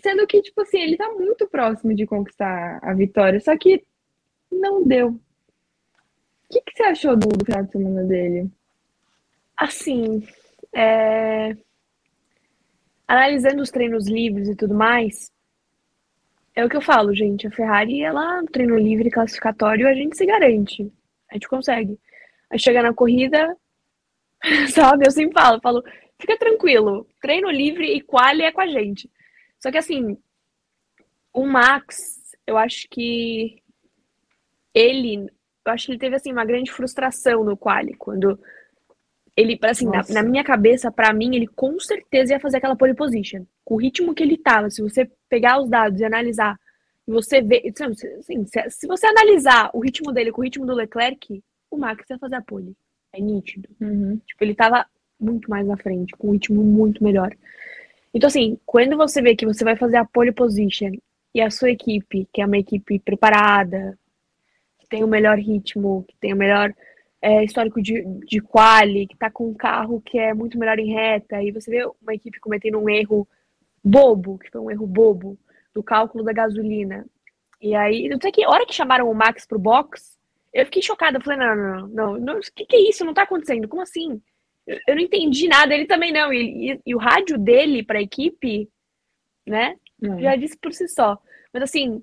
[0.00, 3.84] Sendo que, tipo assim, ele tá muito próximo de conquistar a vitória, só que
[4.50, 5.08] não deu.
[5.08, 5.18] O
[6.50, 8.50] que, que você achou do, final de semana dele?
[9.56, 10.26] Assim,
[10.74, 11.56] é
[13.12, 15.30] analisando os treinos livres e tudo mais,
[16.54, 17.46] é o que eu falo, gente.
[17.46, 20.90] A Ferrari, ela, no treino livre classificatório, a gente se garante.
[21.30, 21.98] A gente consegue.
[22.50, 23.54] Aí chega na corrida,
[24.72, 25.06] sabe?
[25.06, 25.82] Eu sempre falo, falo,
[26.18, 27.06] fica tranquilo.
[27.20, 29.10] Treino livre e quali é com a gente.
[29.62, 30.18] Só que assim,
[31.32, 33.62] o Max, eu acho que
[34.74, 35.26] ele,
[35.64, 38.38] eu acho que ele teve assim uma grande frustração no quali, quando
[39.36, 42.94] ele, assim, na, na, minha cabeça, para mim, ele com certeza ia fazer aquela pole
[42.94, 43.46] position.
[43.64, 46.58] Com o ritmo que ele tava, se você pegar os dados e analisar,
[47.08, 47.62] e você ver.
[47.66, 52.04] Assim, se, se, você analisar o ritmo dele com o ritmo do Leclerc, o Max
[52.10, 52.76] ia fazer a pole.
[53.12, 53.68] É nítido.
[53.80, 54.20] Uhum.
[54.26, 54.86] Tipo, ele tava
[55.18, 57.34] muito mais na frente, com um ritmo muito melhor.
[58.14, 60.92] Então, assim, quando você vê que você vai fazer a pole position
[61.34, 63.98] e a sua equipe, que é uma equipe preparada,
[64.78, 66.74] que tem o melhor ritmo, que tem o melhor
[67.20, 70.92] é, histórico de, de quali, que tá com um carro que é muito melhor em
[70.92, 73.26] reta, e você vê uma equipe cometendo um erro
[73.82, 75.38] bobo, que foi um erro bobo,
[75.72, 77.06] do cálculo da gasolina.
[77.60, 80.18] E aí, não sei que, hora que chamaram o Max pro box,
[80.52, 81.16] eu fiquei chocada.
[81.16, 83.04] Eu falei, não, não, não, não, o que, que é isso?
[83.04, 83.68] Não tá acontecendo.
[83.68, 84.20] Como assim?
[84.66, 86.32] Eu, eu não entendi nada, ele também não.
[86.32, 88.68] E, e, e o rádio dele pra equipe,
[89.46, 89.76] né,
[90.20, 91.18] já disse por si só.
[91.52, 92.02] Mas assim,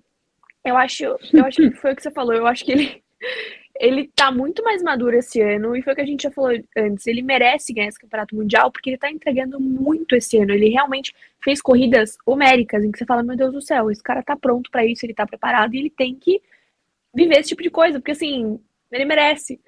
[0.63, 3.03] eu acho, eu acho que foi o que você falou, eu acho que ele
[3.79, 6.51] ele tá muito mais maduro esse ano, e foi o que a gente já falou
[6.77, 7.07] antes.
[7.07, 10.51] Ele merece ganhar esse campeonato mundial, porque ele tá entregando muito esse ano.
[10.51, 14.21] Ele realmente fez corridas homéricas, em que você fala, meu Deus do céu, esse cara
[14.21, 16.41] tá pronto para isso, ele tá preparado, e ele tem que
[17.15, 18.59] viver esse tipo de coisa, porque assim,
[18.91, 19.61] ele merece.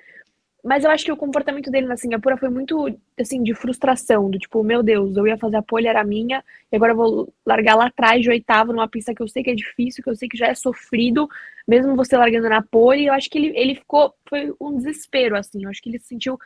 [0.63, 4.37] Mas eu acho que o comportamento dele na Singapura foi muito, assim, de frustração, do
[4.37, 7.75] tipo, meu Deus, eu ia fazer a pole, era minha, e agora eu vou largar
[7.75, 10.29] lá atrás de oitavo, numa pista que eu sei que é difícil, que eu sei
[10.29, 11.27] que já é sofrido,
[11.67, 15.63] mesmo você largando na pole, eu acho que ele, ele ficou, foi um desespero, assim,
[15.63, 16.37] eu acho que ele se sentiu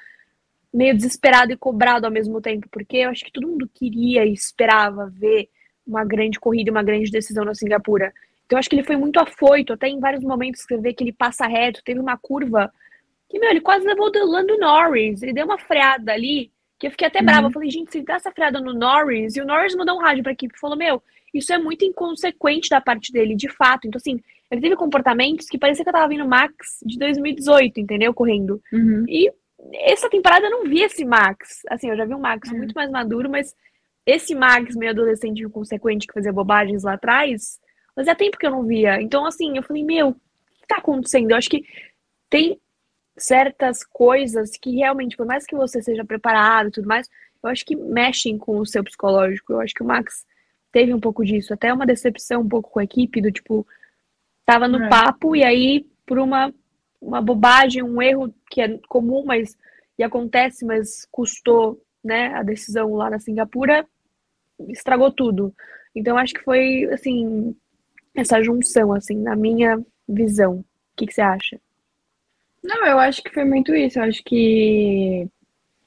[0.73, 4.33] meio desesperado e cobrado ao mesmo tempo, porque eu acho que todo mundo queria e
[4.33, 5.49] esperava ver
[5.85, 8.13] uma grande corrida, uma grande decisão na Singapura.
[8.45, 11.03] Então eu acho que ele foi muito afoito, até em vários momentos você vê que
[11.03, 12.71] ele passa reto, teve uma curva
[13.29, 15.21] que, meu, ele quase levou o Lando Norris.
[15.21, 17.25] Ele deu uma freada ali, que eu fiquei até uhum.
[17.25, 17.47] brava.
[17.47, 20.23] Eu falei, gente, se dá essa freada no Norris, e o Norris mandou um rádio
[20.23, 21.01] pra equipe e falou, meu,
[21.33, 23.87] isso é muito inconsequente da parte dele, de fato.
[23.87, 28.13] Então, assim, ele teve comportamentos que parecia que eu tava vendo Max de 2018, entendeu?
[28.13, 28.61] Correndo.
[28.71, 29.05] Uhum.
[29.07, 29.31] E
[29.73, 31.61] essa temporada eu não vi esse Max.
[31.69, 32.57] Assim, eu já vi um Max uhum.
[32.57, 33.53] muito mais maduro, mas
[34.05, 37.59] esse Max meio adolescente inconsequente que fazia bobagens lá atrás,
[37.95, 39.01] fazia tempo que eu não via.
[39.01, 41.31] Então, assim, eu falei, meu, o que tá acontecendo?
[41.31, 41.65] Eu acho que
[42.29, 42.59] tem
[43.17, 47.09] certas coisas que realmente, por mais que você seja preparado e tudo mais,
[47.41, 49.53] eu acho que mexem com o seu psicológico.
[49.53, 50.25] Eu acho que o Max
[50.71, 53.65] teve um pouco disso, até uma decepção um pouco com a equipe, do tipo,
[54.45, 54.89] tava no É.
[54.89, 56.53] papo e aí por uma,
[57.01, 59.57] uma bobagem, um erro que é comum, mas
[59.97, 63.87] e acontece, mas custou, né, a decisão lá na Singapura,
[64.67, 65.53] estragou tudo.
[65.95, 67.55] Então acho que foi assim
[68.13, 70.55] essa junção assim, na minha visão.
[70.57, 70.65] O
[70.97, 71.59] que que você acha?
[72.65, 73.99] Não, eu acho que foi muito isso.
[73.99, 75.27] Eu acho que,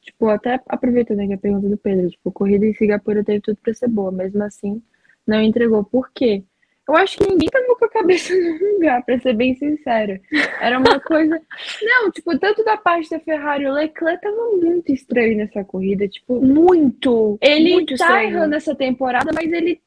[0.00, 3.74] tipo, até aproveitando aqui a pergunta do Pedro, tipo, corrida em Singapura teve tudo pra
[3.74, 4.82] ser boa, mesmo assim,
[5.26, 5.84] não entregou.
[5.84, 6.44] Por quê?
[6.88, 10.18] Eu acho que ninguém tava com a cabeça no lugar, pra ser bem sincero.
[10.58, 11.38] Era uma coisa.
[11.82, 16.08] Não, tipo, tanto da parte da Ferrari, o Leclerc tava muito estranho nessa corrida.
[16.08, 18.30] Tipo, Muito, ele muito tá estranho.
[18.30, 19.82] errando essa temporada, mas ele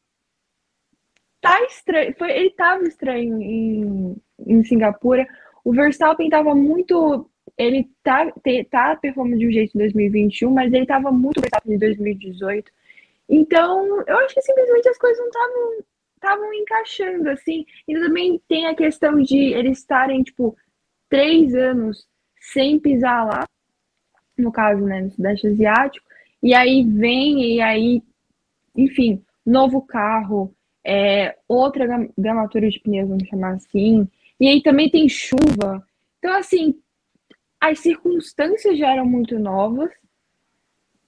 [1.42, 2.14] tá estranho.
[2.20, 5.28] Foi, ele tava estranho em, em Singapura.
[5.64, 7.30] O Verstappen tava muito.
[7.58, 11.76] Ele tá, te- tá performando de um jeito em 2021, mas ele tava muito Verstappen
[11.76, 12.72] em 2018.
[13.30, 15.84] Então, eu acho que simplesmente as coisas não estavam
[16.16, 17.66] estavam encaixando, assim.
[17.88, 20.56] E também tem a questão de eles estarem, tipo,
[21.10, 22.08] três anos
[22.40, 23.46] sem pisar lá,
[24.38, 26.06] no caso, né, no Sudeste Asiático,
[26.42, 28.02] e aí vem, e aí,
[28.76, 30.54] enfim, novo carro,
[30.86, 34.08] é, outra gam- gramatura de pneus, vamos chamar assim,
[34.42, 35.88] e aí também tem chuva.
[36.18, 36.74] Então, assim,
[37.60, 39.92] as circunstâncias já eram muito novas,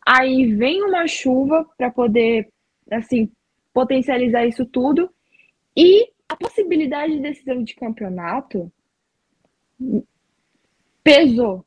[0.06, 2.48] aí vem uma chuva para poder,
[2.92, 3.32] assim,
[3.74, 5.10] potencializar isso tudo,
[5.76, 8.72] e a possibilidade de decisão de campeonato
[11.04, 11.66] pesou,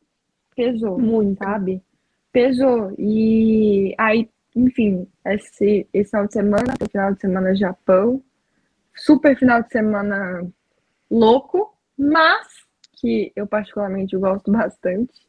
[0.55, 1.39] pesou Muito.
[1.43, 1.83] sabe?
[2.31, 2.95] Pesou.
[2.97, 8.23] E aí, enfim, esse, esse final de semana, final de semana Japão,
[8.95, 10.49] super final de semana
[11.11, 12.47] louco, mas
[13.01, 15.27] que eu particularmente gosto bastante.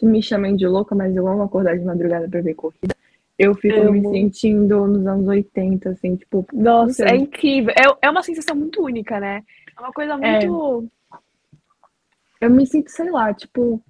[0.00, 2.94] Me chamem de louca, mas eu amo acordar de madrugada pra ver corrida.
[3.36, 4.10] Eu fico me Amo.
[4.12, 7.72] sentindo nos anos 80, assim, tipo, Nossa, é incrível.
[7.76, 9.42] É, é uma sensação muito única, né?
[9.76, 10.46] É uma coisa É.
[10.46, 10.88] muito.
[12.40, 13.82] eu me sinto, sei lá, tipo.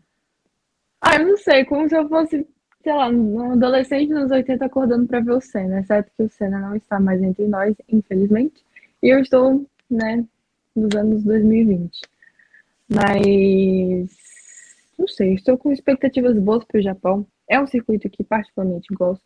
[1.00, 2.46] Ah, eu não sei, como se eu fosse,
[2.82, 6.58] sei lá, um adolescente nos 80 acordando pra ver o Senna, exceto que o Senna
[6.58, 8.64] não está mais entre nós, infelizmente.
[9.02, 10.24] E eu estou, né,
[10.78, 12.00] nos anos 2020.
[12.88, 14.16] Mas.
[14.98, 17.26] Não sei, estou com expectativas boas pro Japão.
[17.48, 19.24] É um circuito que particularmente gosto.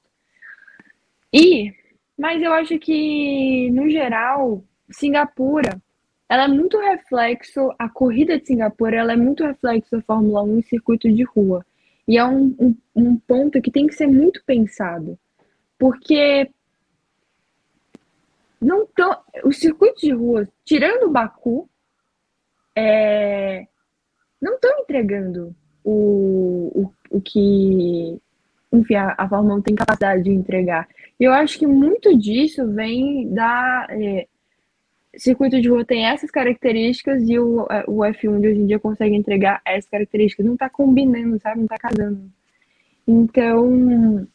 [1.32, 1.72] E.
[2.18, 5.80] Mas eu acho que, no geral, Singapura
[6.32, 10.60] ela é muito reflexo, a corrida de Singapura, ela é muito reflexo da Fórmula 1
[10.60, 11.62] em circuito de rua.
[12.08, 15.18] E é um, um, um ponto que tem que ser muito pensado.
[15.78, 16.50] Porque
[18.62, 21.68] não tão, os circuitos de rua, tirando o Baku,
[22.76, 23.66] é,
[24.40, 28.20] não estão entregando o, o, o que
[28.72, 30.88] enfim, a, a Fórmula 1 tem capacidade de entregar.
[31.20, 33.86] E eu acho que muito disso vem da.
[33.90, 34.26] é,
[35.14, 38.78] circuito de rua tem essas características e o, é, o F1 de hoje em dia
[38.78, 40.46] consegue entregar essas características.
[40.46, 41.60] Não tá combinando, sabe?
[41.60, 42.30] Não tá casando.
[43.06, 44.26] Então,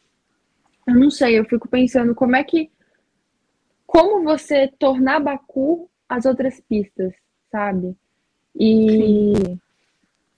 [0.86, 2.70] eu não sei, eu fico pensando como é que.
[3.88, 7.12] Como você tornar Baku as outras pistas,
[7.50, 7.96] sabe?
[8.54, 9.32] E.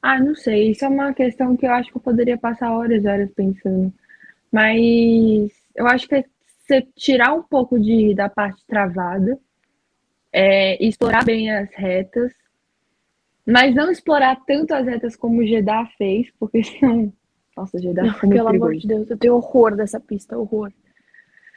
[0.00, 3.04] Ah, não sei, isso é uma questão que eu acho que eu poderia passar horas
[3.04, 3.92] e horas pensando.
[4.50, 6.24] Mas eu acho que é
[6.66, 9.38] você tirar um pouco de, da parte travada
[10.32, 12.32] é, explorar bem as retas,
[13.44, 17.12] mas não explorar tanto as retas como o Jeddah fez, porque senão.
[17.56, 18.88] Nossa, Jeddah Não, ficou muito pelo amor perigoso.
[18.88, 20.72] de Deus, eu tenho horror dessa pista, horror.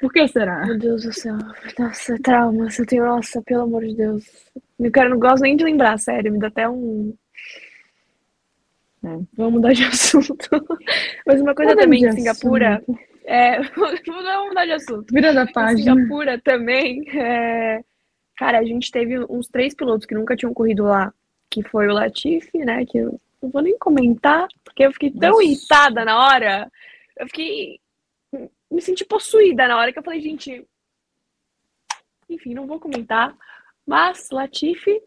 [0.03, 0.65] Por que será?
[0.65, 1.37] Meu Deus do céu.
[1.79, 2.77] Nossa, traumas.
[2.77, 4.25] Eu tenho, nossa, pelo amor de Deus.
[4.77, 6.29] Eu quero, não gosto nem de lembrar, sério.
[6.29, 7.15] Me dá até um.
[9.01, 9.17] É.
[9.37, 10.49] Vamos mudar de assunto.
[11.25, 12.75] Mas uma coisa Mudando também de em Singapura.
[12.75, 12.99] assunto.
[13.23, 15.05] É, vamos mudar de assunto.
[15.09, 15.93] Virando a Em página.
[15.93, 17.79] Singapura também, é,
[18.35, 21.13] cara, a gente teve uns três pilotos que nunca tinham corrido lá,
[21.49, 25.31] que foi o Latifi, né, que eu não vou nem comentar, porque eu fiquei tão
[25.31, 25.43] Nossa.
[25.45, 26.69] irritada na hora,
[27.17, 27.79] eu fiquei,
[28.73, 30.65] me senti possuída na hora que eu falei, gente,
[32.29, 33.35] enfim, não vou comentar,
[33.85, 35.01] mas Latifi,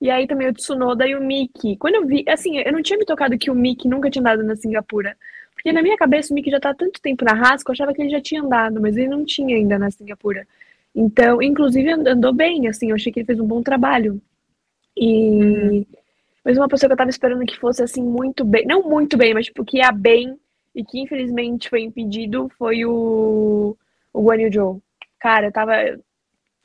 [0.00, 1.76] e aí também o Tsunoda e o Miki.
[1.76, 4.42] Quando eu vi, assim, eu não tinha me tocado que o Miki nunca tinha andado
[4.42, 5.16] na Singapura.
[5.52, 7.72] Porque na minha cabeça o Mickey já tá há tanto tempo na Haas que eu
[7.72, 10.48] achava que ele já tinha andado, mas ele não tinha ainda na Singapura.
[10.94, 14.22] Então, inclusive and- andou bem, assim, eu achei que ele fez um bom trabalho.
[14.96, 15.86] E
[16.44, 19.34] mas uma pessoa que eu tava esperando que fosse assim muito bem, não muito bem,
[19.34, 20.38] mas tipo que ia bem
[20.74, 23.76] e que infelizmente foi impedido foi o
[24.12, 24.82] o Guan Yu Zhou.
[25.20, 25.72] Cara, eu tava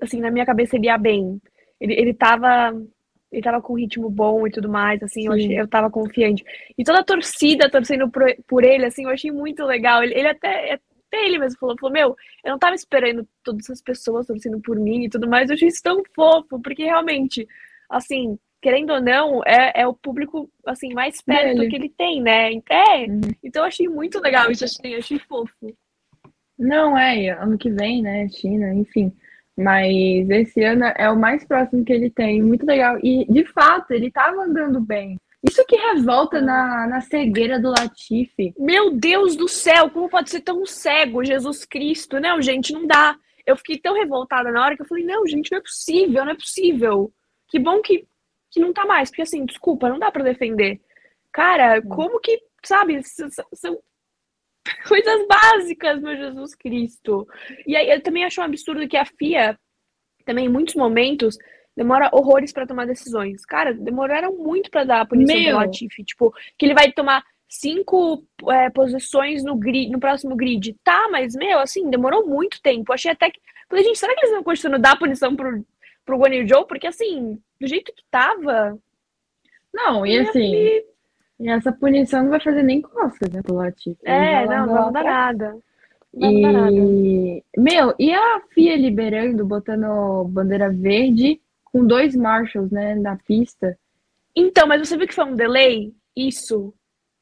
[0.01, 1.41] assim, na minha cabeça ele ia bem.
[1.79, 2.73] Ele, ele tava
[3.31, 6.43] ele tava com um ritmo bom e tudo mais, assim, eu, achei, eu tava confiante.
[6.77, 10.01] E toda a torcida torcendo por, por ele, assim, eu achei muito legal.
[10.01, 12.15] Ele, ele até, até ele mesmo falou, falou, meu,
[12.45, 15.67] eu não tava esperando todas essas pessoas torcendo por mim e tudo mais, eu achei
[15.67, 17.45] isso tão fofo, porque realmente
[17.89, 21.69] assim, querendo ou não, é, é o público, assim, mais perto Dele.
[21.69, 22.51] que ele tem, né?
[22.67, 23.21] É, Uhum.
[23.43, 25.71] então eu achei muito legal isso, achei, achei fofo.
[26.57, 28.27] Não, é, ano que vem, né?
[28.27, 29.13] China, enfim.
[29.55, 32.41] Mas esse ano é o mais próximo que ele tem.
[32.41, 32.97] Muito legal.
[33.03, 35.19] E, de fato, ele tava andando bem.
[35.43, 38.51] Isso que revolta na, na cegueira do Latifi.
[38.57, 42.19] Meu Deus do céu, como pode ser tão cego, Jesus Cristo?
[42.19, 43.15] Não, gente, não dá.
[43.45, 46.31] Eu fiquei tão revoltada na hora que eu falei, não, gente, não é possível, não
[46.31, 47.11] é possível.
[47.47, 48.07] Que bom que,
[48.55, 50.79] que não tá mais, porque assim, desculpa, não dá pra defender.
[51.29, 53.77] Cara, como que, sabe, são
[54.87, 57.27] coisas básicas, meu Jesus Cristo.
[57.67, 59.59] E aí eu também acho um absurdo que a FIA,
[60.25, 61.37] também em muitos momentos,
[61.75, 63.45] demora horrores pra tomar decisões.
[63.45, 65.51] Cara, demoraram muito pra dar a punição Meu.
[65.51, 66.05] do Latifi.
[66.05, 70.73] Tipo, que ele vai tomar cinco é, posições no grid, no próximo grid.
[70.81, 72.93] Tá, mas, meu, assim, demorou muito tempo.
[72.93, 73.41] Achei até que.
[73.67, 75.65] Falei, gente, será que eles não continuam dar a punição pro,
[76.05, 76.65] pro Guan Yu Zhou?
[76.65, 78.77] Porque, assim, do jeito que tava.
[79.73, 80.83] Não, e assim,
[81.39, 83.97] e essa punição não vai fazer nem costas, né, pro Latifi.
[84.03, 85.57] Ele É, não, não vai pra nada.
[86.13, 86.71] Não mudar nada.
[86.71, 93.77] E, meu, e a FIA liberando, botando bandeira verde com dois marshals, né, na pista.
[94.33, 95.93] Então, mas você viu que foi um delay?
[96.15, 96.73] Isso.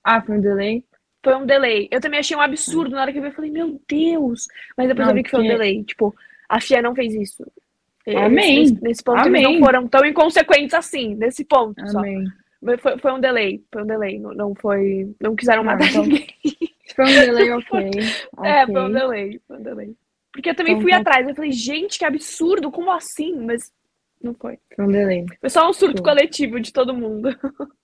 [0.03, 0.83] Ah, foi um delay?
[1.23, 1.87] Foi um delay.
[1.89, 3.29] Eu também achei um absurdo na hora que eu vi.
[3.29, 4.45] Eu falei, meu Deus.
[4.77, 5.83] Mas depois Não, eu vi que foi um delay.
[5.83, 6.13] Tipo,
[6.49, 7.43] a FIA não fez isso.
[8.05, 8.59] Eles- Amém.
[8.59, 9.43] Nesse, nesse ponto, eles Amém.
[9.43, 11.15] não foram tão inconsequentes assim.
[11.15, 11.99] Nesse ponto só.
[11.99, 12.25] Amém.
[12.61, 13.63] Mas foi, foi um delay.
[13.71, 14.19] Foi um delay.
[14.19, 15.13] Não, não foi.
[15.21, 16.27] Não quiseram Ah, matar então- ninguém.
[16.95, 17.89] Foi um delay, ok.
[18.43, 19.41] É, foi um delay.
[19.47, 19.95] Foi um delay.
[20.31, 20.97] Porque eu também Então fui tá.
[20.97, 21.27] atrás.
[21.27, 22.71] Eu falei, gente, que absurdo.
[22.71, 23.35] Como assim?
[23.37, 23.71] Mas
[24.21, 24.57] não foi.
[24.75, 25.25] Foi um delay.
[25.39, 26.03] Foi só um surto Sim.
[26.03, 27.29] coletivo de todo mundo.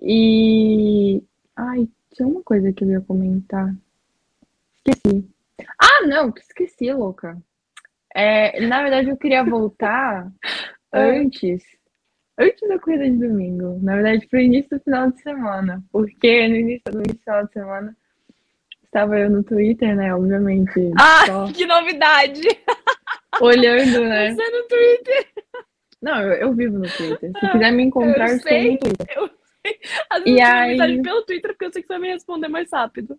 [0.00, 1.22] E.
[1.56, 3.74] Ai, tinha uma coisa que eu ia comentar.
[4.86, 5.28] Esqueci.
[5.78, 7.36] Ah, não, que esqueci, louca.
[8.18, 10.26] É, na verdade, eu queria voltar
[10.92, 10.98] Ah.
[10.98, 11.62] antes.
[12.38, 13.78] Antes da corrida de domingo.
[13.82, 15.82] Na verdade, pro início do final de semana.
[15.92, 17.96] Porque no início do final de semana
[18.84, 20.14] estava eu no Twitter, né?
[20.14, 20.92] Obviamente.
[20.98, 22.40] Ah, que novidade!
[23.40, 24.34] olhando, né?
[24.34, 25.26] Você no Twitter.
[26.02, 27.30] Não, eu, eu vivo no Twitter.
[27.38, 28.78] Se Ah, quiser me encontrar, eu eu estou no sei.
[28.78, 29.06] Twitter.
[30.10, 32.02] Às E vezes eu mando aí- mensagem pelo Twitter porque eu sei que você vai
[32.02, 33.18] me responder mais rápido.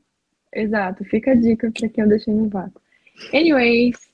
[0.53, 2.81] Exato, fica a dica pra quem eu deixei no vácuo.
[3.33, 4.06] Anyways,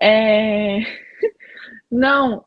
[0.00, 0.78] é...
[1.90, 2.44] não,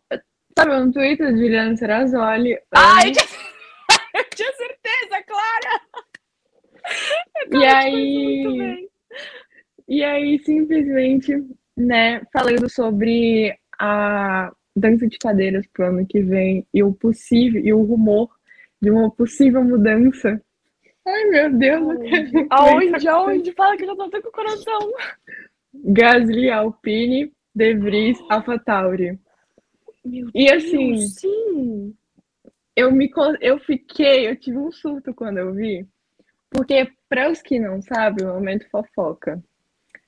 [0.57, 3.11] sabe no Twitter de Juliana Serrazoli, Ah, amo,
[4.15, 5.81] eu tinha, certeza, Clara!
[7.47, 8.89] e Muito aí, bem.
[9.87, 11.31] e aí simplesmente,
[11.77, 17.73] né, falando sobre a dança de cadeiras pro ano que vem e o possível, e
[17.73, 18.29] o rumor
[18.81, 20.41] de uma possível mudança.
[21.07, 23.07] Ai, meu Deus, eu quero Aonde?
[23.07, 23.51] Aonde?
[23.53, 24.79] Fala que eu já tô até com o coração.
[25.73, 29.19] Gasly, Alpine, De Vries, AlphaTauri.
[30.03, 31.95] Meu E Deus, assim, sim.
[32.75, 33.09] eu me
[33.41, 35.87] eu fiquei, eu tive um surto quando eu vi,
[36.49, 39.43] porque para os que não sabem, o momento fofoca.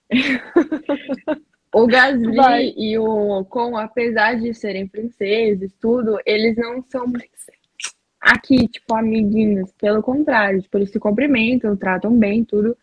[1.74, 2.74] O Gasly Vai.
[2.78, 7.06] e o Ocon, apesar de serem franceses, tudo, eles não são
[8.22, 9.74] aqui, tipo, amiguinhos.
[9.74, 12.78] Pelo contrário, tipo, eles se cumprimentam, tratam bem, tudo.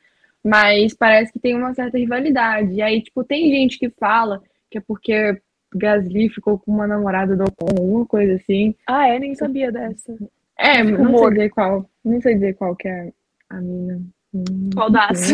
[0.44, 2.74] Mas parece que tem uma certa rivalidade.
[2.74, 4.42] E aí, tipo, tem gente que fala
[4.72, 5.40] que é porque
[5.74, 8.74] Gasly ficou com uma namorada do Ocon, alguma coisa assim.
[8.86, 9.18] Ah, é?
[9.18, 10.16] Nem sabia dessa.
[10.58, 13.12] É, não sei dizer qual, não sei dizer qual que é
[13.50, 14.00] a mina.
[14.34, 15.30] Hum, Qual das?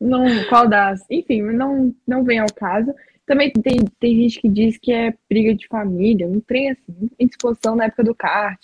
[0.00, 1.04] Não, qual das?
[1.10, 2.94] Enfim, não, não vem ao caso.
[3.26, 7.74] Também tem, tem gente que diz que é briga de família, um trem assim, indisposição
[7.74, 8.58] na época do kart.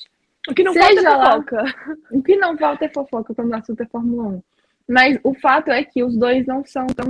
[0.48, 1.32] O que não Seja falta é lá.
[1.36, 1.64] fofoca.
[2.12, 4.42] O que não falta é fofoca quando o assunto é Fórmula 1.
[4.88, 7.08] Mas o fato é que os dois não são tão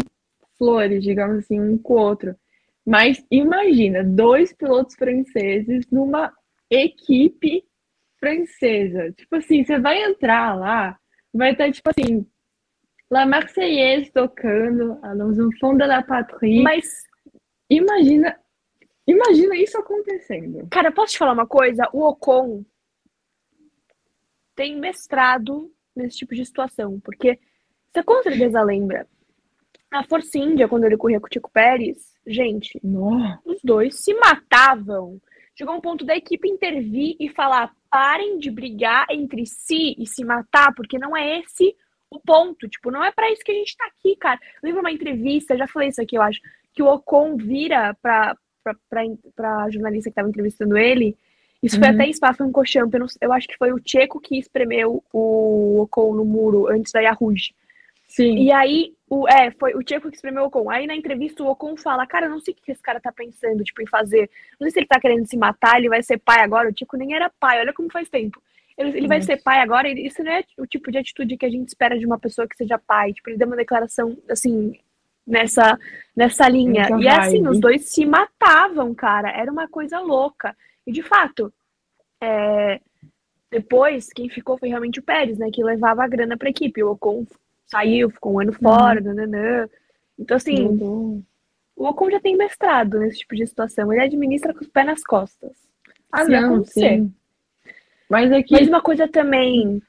[0.57, 2.35] flores, digamos assim, um com o outro.
[2.87, 6.33] Mas imagina, dois pilotos franceses numa
[6.71, 7.65] equipe
[8.19, 9.13] francesa.
[9.13, 10.99] Tipo assim, você vai entrar lá,
[11.33, 12.27] vai estar tipo assim,
[13.11, 16.63] La Marseillaise tocando, a Nous enfants de la patrie.
[16.63, 17.05] Mas,
[17.71, 18.39] Imagina,
[19.07, 20.67] imagina isso acontecendo.
[20.71, 21.89] cara, posso te falar uma coisa?
[21.93, 22.65] O Ocon
[24.55, 27.01] tem mestrado nesse tipo de situação.
[27.01, 27.39] Porque
[27.93, 29.09] você com certeza lembra.
[29.91, 32.81] A Force India, quando ele corria com o Tico Pérez, gente,
[33.45, 35.21] os dois se matavam.
[35.57, 40.25] Chegou um ponto da equipe intervir e falar: parem de brigar entre si e se
[40.25, 41.75] matar, porque não é esse
[42.11, 42.69] o ponto.
[42.69, 44.39] Tipo, não é pra isso que a gente tá aqui, cara.
[44.63, 46.41] Lembra uma entrevista, já falei isso aqui, eu acho,
[46.73, 49.03] que o Ocon vira pra, pra, pra,
[49.35, 51.17] pra jornalista que tava entrevistando ele.
[51.63, 51.95] Isso foi Uhum.
[51.95, 52.93] até em Spa-Francorchamps.
[52.93, 56.93] Eu, não- eu acho que foi o Checo que espremeu o Ocon no muro antes
[56.93, 57.55] da Rouge.
[58.07, 58.37] Sim.
[58.39, 60.69] E aí, O, é, foi o Tcheco que espremeu o Ocon.
[60.69, 63.13] Aí na entrevista o Ocon fala, cara, eu não sei o que esse cara tá
[63.13, 64.29] pensando, tipo, em fazer.
[64.59, 66.69] Não sei se ele tá querendo se matar, ele vai ser pai agora.
[66.69, 68.43] O Tcheco nem era pai, olha como faz tempo.
[68.77, 71.51] Ele, ele vai ser pai agora, isso não é o tipo de atitude que a
[71.51, 73.13] gente espera de uma pessoa que seja pai.
[73.13, 74.73] Tipo, ele deu uma declaração, assim,
[75.25, 75.79] nessa,
[76.17, 76.89] nessa linha.
[77.01, 79.31] E é assim, os dois se matavam, cara.
[79.31, 80.57] Era uma coisa louca.
[80.85, 81.53] E de fato,
[82.21, 82.81] é,
[83.51, 85.51] depois quem ficou foi realmente o Pérez, né?
[85.53, 86.83] Que levava a grana pra equipe.
[86.83, 87.25] O Ocon
[87.75, 89.69] saiu, ficou um ano fora, nananã.
[90.19, 91.23] Então, assim, Mudou.
[91.77, 93.93] o Ocon já tem mestrado nesse tipo de situação.
[93.93, 95.53] Ele administra com os pés nas costas.
[96.13, 96.81] Ah, Se não, acontecer.
[96.99, 97.15] sim.
[98.09, 99.83] Mas é que Mas uma coisa também.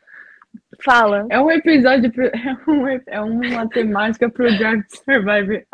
[0.84, 1.26] Fala.
[1.30, 5.66] é um episódio, pro- é, um, é uma temática pro Drive to Survive.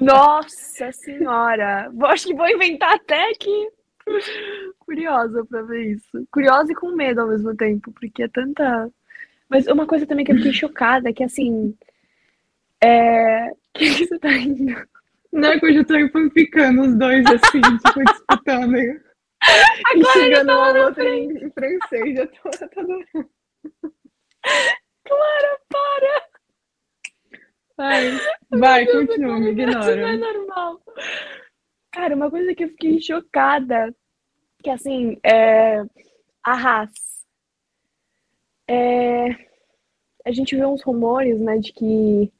[0.00, 1.90] Nossa senhora!
[2.04, 3.70] Acho que vou inventar até que.
[4.78, 6.26] Curiosa pra ver isso.
[6.30, 8.88] Curiosa e com medo ao mesmo tempo, porque é tanta.
[9.48, 11.76] Mas uma coisa também que eu fiquei chocada é que assim.
[12.82, 13.50] É.
[13.50, 14.74] O que, você tá rindo?
[15.32, 15.94] Não é que eu já tô
[16.30, 18.76] ficando os dois assim, tipo, disputando.
[18.76, 19.00] e
[19.86, 22.16] Agora xingando eu uma outra em, em francês.
[22.16, 23.30] Já tô, já tô adorando.
[25.04, 26.26] Clara, para!
[27.76, 28.10] Vai,
[28.50, 30.16] vai, continua, me Isso não é ignora.
[30.16, 30.82] normal.
[31.92, 33.94] Cara, uma coisa que eu fiquei chocada,
[34.62, 35.82] que assim, é,
[36.42, 37.15] a Haas.
[38.68, 39.28] É,
[40.24, 42.32] a gente vê uns rumores, né, de que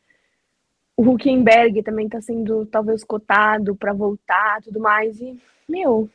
[0.96, 5.20] o Huckenberg também tá sendo talvez cotado pra voltar, tudo mais.
[5.20, 6.08] E, meu,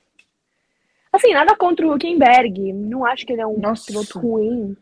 [1.14, 2.74] assim, nada contra o Huckenberg.
[2.74, 3.86] Não acho que ele é um Nossa.
[3.86, 4.76] piloto ruim.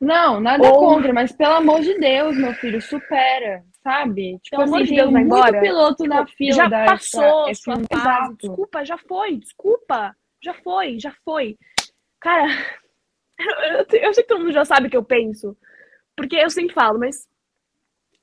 [0.00, 4.38] Não, nada Ou- contra, mas pelo amor de Deus, meu filho, supera, sabe?
[4.42, 5.60] Tipo Pelo amor assim, de tem Deus, vai muito embora.
[5.60, 8.36] piloto na fila já da passou F1, sua fase.
[8.36, 9.36] Desculpa, já foi.
[9.38, 10.14] Desculpa.
[10.40, 11.56] Já foi, já foi.
[12.20, 12.46] Cara,
[13.38, 15.56] eu, eu- eu sei que todo mundo já sabe o que eu penso.
[16.16, 17.28] Porque eu sempre falo, mas.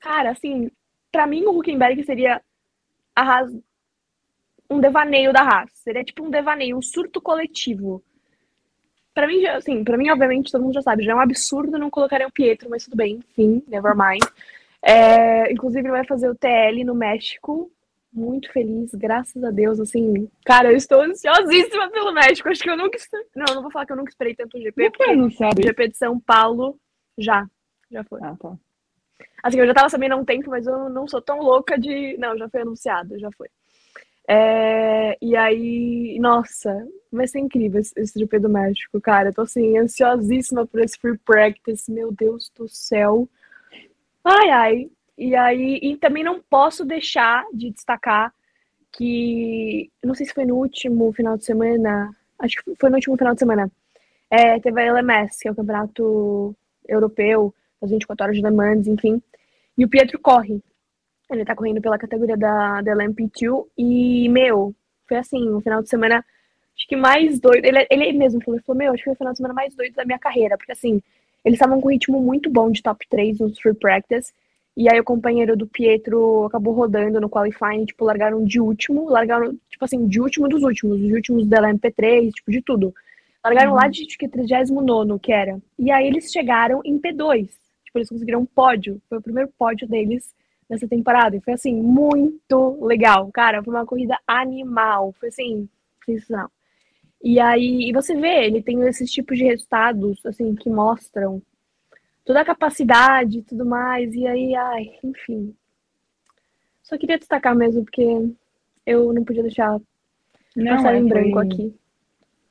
[0.00, 0.70] Cara, assim,
[1.12, 2.42] pra mim o Huckenberg seria
[3.16, 3.52] a Haas,
[4.70, 5.70] um devaneio da Haas.
[5.74, 8.00] Seria tipo um devaneio, um surto coletivo.
[9.14, 11.88] Pra mim, assim, pra mim, obviamente, todo mundo já sabe, já é um absurdo não
[11.88, 14.22] colocarem o Pietro, mas tudo bem, enfim, never mind.
[14.82, 17.70] É, inclusive, ele vai fazer o TL no México.
[18.16, 20.26] Muito feliz, graças a Deus, assim.
[20.46, 22.48] Cara, eu estou ansiosíssima pelo México.
[22.48, 22.96] Acho que eu nunca.
[23.34, 25.26] Não, não vou falar que eu nunca esperei tanto o GP, Por que porque não
[25.26, 25.62] o sabe?
[25.62, 26.80] GP de São Paulo
[27.18, 27.46] já.
[27.90, 28.18] Já foi.
[28.22, 28.56] Ah, tá.
[29.42, 32.16] Assim, eu já tava sabendo há um tempo, mas eu não sou tão louca de.
[32.16, 33.48] Não, já foi anunciado, já foi.
[34.26, 36.74] É, E aí, nossa,
[37.12, 39.28] vai ser incrível esse, esse GP do México, cara.
[39.28, 43.28] Eu tô assim, ansiosíssima por esse free practice, meu Deus do céu.
[44.24, 44.90] Ai, ai.
[45.18, 48.32] E aí, e também não posso deixar de destacar
[48.92, 53.16] que, não sei se foi no último final de semana, acho que foi no último
[53.16, 53.70] final de semana,
[54.30, 56.54] é, teve a LMS, que é o Campeonato
[56.88, 59.22] Europeu, das 24 horas de Le Mans, enfim.
[59.76, 60.62] E o Pietro corre.
[61.30, 64.74] Ele tá correndo pela categoria da, da LMP2 e, meu,
[65.08, 66.24] foi assim, um final de semana,
[66.76, 67.64] acho que mais doido.
[67.64, 69.74] Ele, ele mesmo falou, ele falou, meu, acho que foi o final de semana mais
[69.74, 71.02] doido da minha carreira, porque assim,
[71.44, 74.32] eles estavam com um ritmo muito bom de top 3 nos free practice,
[74.76, 79.58] e aí o companheiro do Pietro acabou rodando no qualifying, tipo, largaram de último, largaram,
[79.70, 82.94] tipo assim, de último dos últimos, os últimos da LMP3, tipo, de tudo.
[83.42, 85.58] Largaram lá de, acho que, 39 que era.
[85.78, 87.48] E aí eles chegaram em P2.
[87.84, 89.00] Tipo, eles conseguiram um pódio.
[89.08, 90.34] Foi o primeiro pódio deles
[90.68, 91.36] nessa temporada.
[91.36, 93.30] E foi, assim, muito legal.
[93.32, 95.14] Cara, foi uma corrida animal.
[95.18, 95.68] Foi, assim,
[96.04, 96.50] sensacional.
[97.22, 101.40] E aí, e você vê, ele tem esses tipos de resultados, assim, que mostram
[102.26, 104.12] toda a capacidade e tudo mais.
[104.14, 105.54] E aí, ai, enfim.
[106.82, 108.04] Só queria destacar mesmo, porque
[108.84, 109.80] eu não podia deixar
[110.54, 111.74] Não, passar é, em branco foi, aqui.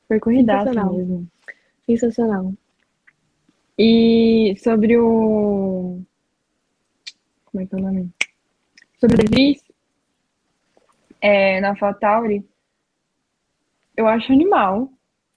[0.08, 0.98] Foi corridaça Sensacional.
[0.98, 1.28] mesmo.
[1.86, 2.54] Sensacional.
[3.78, 6.02] E sobre o.
[7.46, 8.10] Como é que é o nome?
[9.00, 9.62] Sobre o De Vries,
[11.22, 12.46] é, na AlphaTauri,
[13.96, 14.90] eu acho animal,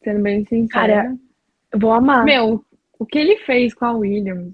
[0.02, 1.02] sendo bem sincera.
[1.02, 1.18] Cara,
[1.72, 2.24] Eu vou amar.
[2.24, 2.64] Meu,
[2.98, 4.52] o que ele fez com a Williams?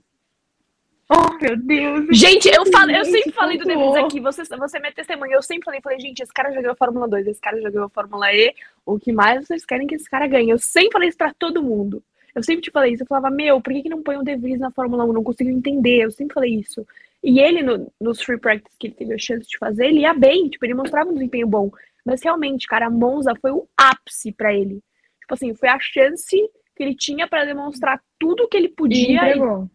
[1.11, 2.07] Oh, meu Deus!
[2.19, 4.07] Gente, eu, falo, eu sempre falei do De Vries pontuou.
[4.07, 6.73] aqui, você, você é minha testemunha, eu sempre falei, falei, gente, esse cara já ganhou
[6.73, 8.55] a Fórmula 2, esse cara já ganhou a Fórmula E,
[8.87, 10.49] o que mais vocês querem que esse cara ganhe?
[10.51, 12.03] Eu sempre falei isso pra todo mundo.
[12.35, 14.35] Eu sempre te falei isso, eu falava, meu, por que, que não põe o De
[14.35, 15.13] Vries na Fórmula 1?
[15.13, 16.87] Não consigo entender, eu sempre falei isso.
[17.23, 20.15] E ele, no- nos free practice que ele teve a chance de fazer, ele ia
[20.15, 21.71] bem, tipo, ele mostrava um desempenho bom.
[22.05, 24.81] Mas realmente, cara, a Monza foi o ápice pra ele.
[25.21, 26.37] Tipo assim, foi a chance
[26.77, 29.70] que ele tinha pra demonstrar tudo que ele E podia e entregou.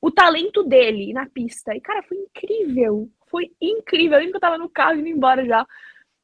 [0.00, 1.74] o talento dele na pista.
[1.74, 3.08] E, cara, foi incrível.
[3.28, 4.14] Foi incrível.
[4.14, 5.66] Eu lembro que eu tava no carro indo embora já.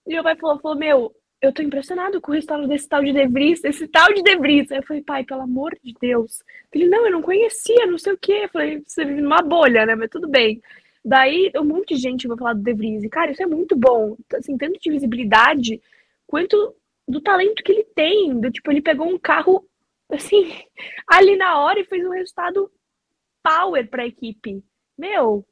[0.07, 3.13] E meu pai falou, falou, meu, eu tô impressionado com o resultado desse tal de
[3.13, 4.71] De Vries, esse tal de De Vries.
[4.73, 6.43] Aí eu falei, pai, pelo amor de Deus.
[6.73, 8.41] Ele, não, eu não conhecia, não sei o quê.
[8.45, 9.95] Eu falei, você vive numa bolha, né?
[9.95, 10.61] Mas tudo bem.
[11.05, 13.05] Daí, um monte de gente vai falar do De Vries.
[13.05, 14.17] E, cara, isso é muito bom.
[14.35, 15.81] Assim, tanto de visibilidade
[16.27, 16.75] quanto
[17.07, 18.39] do talento que ele tem.
[18.39, 19.65] Do, tipo, ele pegou um carro,
[20.11, 20.53] assim,
[21.07, 22.71] ali na hora e fez um resultado
[23.43, 24.63] power pra equipe.
[24.97, 25.47] Meu.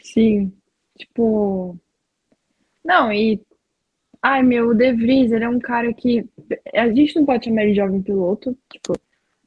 [0.00, 0.52] Sim.
[0.96, 1.78] Tipo.
[2.84, 3.40] Não, e.
[4.22, 6.28] Ai, meu, o De Vries, ele é um cara que.
[6.74, 8.56] A gente não pode chamar ele de jovem piloto.
[8.70, 8.94] Tipo,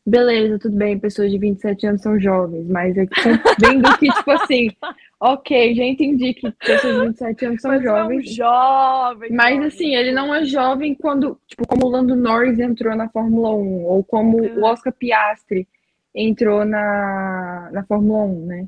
[0.10, 3.14] beleza, tudo bem, pessoas de 27 anos são jovens, mas é que
[3.60, 4.70] vendo que, tipo assim,
[5.20, 8.34] ok, já entendi que pessoas de 27 anos são Mas é um jovens.
[8.36, 9.32] jovem.
[9.34, 9.68] Mas jovem.
[9.68, 13.84] assim, ele não é jovem quando, tipo, como o Lando Norris entrou na Fórmula 1,
[13.86, 15.68] ou como o Oscar Piastri
[16.16, 18.68] entrou na, na Fórmula 1, né?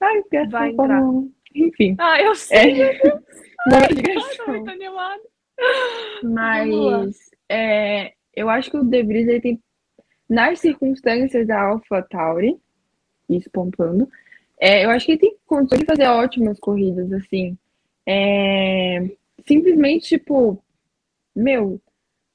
[0.00, 1.32] Ai, Piastri Vai na Fórmula 1.
[1.54, 2.82] Enfim, Ah, eu sei.
[2.82, 2.98] é.
[3.68, 4.46] Não é Ai, tô digressão.
[4.48, 5.22] muito animada.
[6.22, 7.16] Mas
[7.48, 9.60] é, eu acho que o De Vries ele tem,
[10.32, 12.56] nas circunstâncias da Alpha Tauri,
[13.28, 14.08] isso pontuando,
[14.58, 17.58] é, eu acho que ele tem condições de fazer ótimas corridas, assim.
[18.06, 19.10] É,
[19.46, 20.62] simplesmente, tipo,
[21.36, 21.78] meu,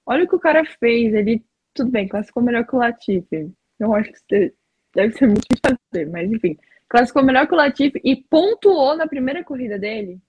[0.06, 1.14] olha o que o cara fez.
[1.14, 1.44] Ele,
[1.74, 3.52] tudo bem, classificou melhor que o Latifi.
[3.80, 4.54] Não acho que isso
[4.94, 6.56] deve ser muito difícil fazer, mas enfim.
[6.88, 10.20] Classificou melhor que o Latifi e pontuou na primeira corrida dele.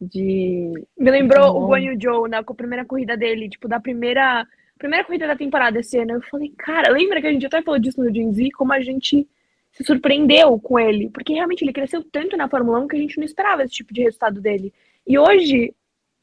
[0.00, 0.72] De.
[0.98, 1.64] Me lembrou Bom.
[1.64, 4.44] o Guan Yu Zhou na primeira corrida dele, tipo, da primeira,
[4.82, 6.12] primeira corrida da temporada esse ano.
[6.12, 8.80] Eu falei, cara, lembra que a gente até falou disso no Gen Z, como a
[8.80, 9.26] gente
[9.72, 11.08] se surpreendeu com ele?
[11.10, 13.94] Porque realmente ele cresceu tanto na Fórmula 1 que a gente não esperava esse tipo
[13.94, 14.72] de resultado dele.
[15.06, 15.74] E hoje,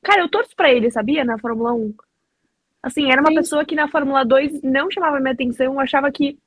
[0.04, 1.24] cara, eu torço pra ele, sabia?
[1.26, 1.94] Na Fórmula 1.
[2.84, 3.36] Assim, era uma Sim.
[3.36, 6.38] pessoa que na Fórmula 2 não chamava minha atenção, achava que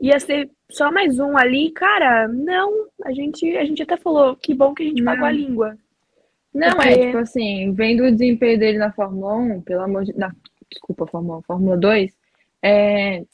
[0.00, 1.70] ia ser só mais um ali.
[1.72, 2.86] Cara, não.
[3.04, 5.12] A gente, a gente até falou, que bom que a gente Não.
[5.12, 5.76] pagou a língua.
[6.54, 10.12] Não, Porque- é tipo assim, vendo o desempenho dele na Fórmula 1, pelo amor de.
[10.16, 10.30] Na,
[10.72, 12.12] desculpa, Fórmula 1, Fórmula 2,
[12.62, 13.24] é.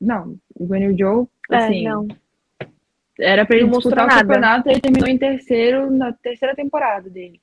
[0.00, 2.08] Não, o Guan Yu Zhou, assim, é, não.
[3.20, 4.20] era pra ele não disputar o nada.
[4.20, 7.40] campeonato e ele terminou em terceiro na terceira temporada dele.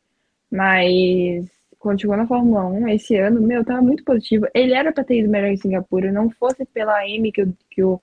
[0.51, 4.45] Mas quando chegou na Fórmula 1 esse ano, meu, tava muito positivo.
[4.53, 7.82] Ele era pra ter ido melhor em Singapura, não fosse pela M que, o- que
[7.84, 8.01] o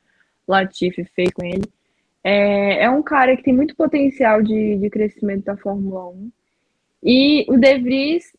[0.49, 1.65] Latifi fez com ele.
[2.25, 6.31] É, é um cara que tem muito potencial de, de crescimento da Fórmula 1.
[7.05, 8.33] E o De Vries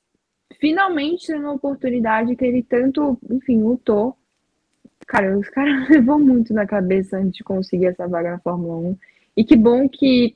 [0.59, 4.17] finalmente tendo uma oportunidade que ele tanto, enfim, lutou.
[5.07, 8.97] Cara, os caras levou muito na cabeça antes de conseguir essa vaga na Fórmula 1.
[9.37, 10.35] E que bom que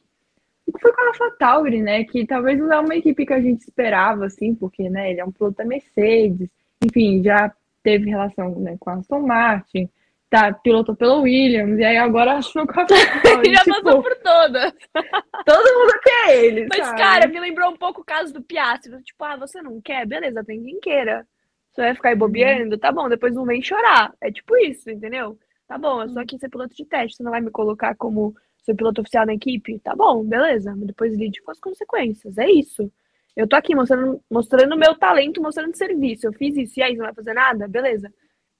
[0.79, 2.03] foi com a AlphaTauri, né?
[2.03, 5.25] Que talvez não é uma equipe que a gente esperava, assim, porque, né, ele é
[5.25, 6.49] um piloto da Mercedes,
[6.83, 7.51] enfim, já
[7.83, 9.89] teve relação, né, com a Aston Martin,
[10.31, 13.53] tá, pilotou pelo Williams, e aí agora achou com a AlphaTauri.
[13.53, 14.73] Já tipo, passou por todas.
[15.45, 16.97] todo mundo quer ele, Mas, sabe?
[16.97, 19.03] cara, me lembrou um pouco o caso do Piastri.
[19.03, 20.07] Tipo, ah, você não quer?
[20.07, 21.27] Beleza, tem quem queira.
[21.69, 22.77] Você vai ficar aí bobeando?
[22.77, 24.13] Tá bom, depois não vem chorar.
[24.21, 25.37] É tipo isso, entendeu?
[25.67, 27.17] Tá bom, eu sou aqui ser piloto de teste.
[27.17, 29.79] Você não vai me colocar como ser piloto oficial da equipe?
[29.79, 30.73] Tá bom, beleza.
[30.73, 32.37] Mas depois lide com as consequências.
[32.37, 32.89] É isso.
[33.35, 36.25] Eu tô aqui mostrando mostrando meu talento, mostrando serviço.
[36.27, 36.79] Eu fiz isso.
[36.79, 37.67] E aí, você não vai fazer nada?
[37.67, 38.09] Beleza.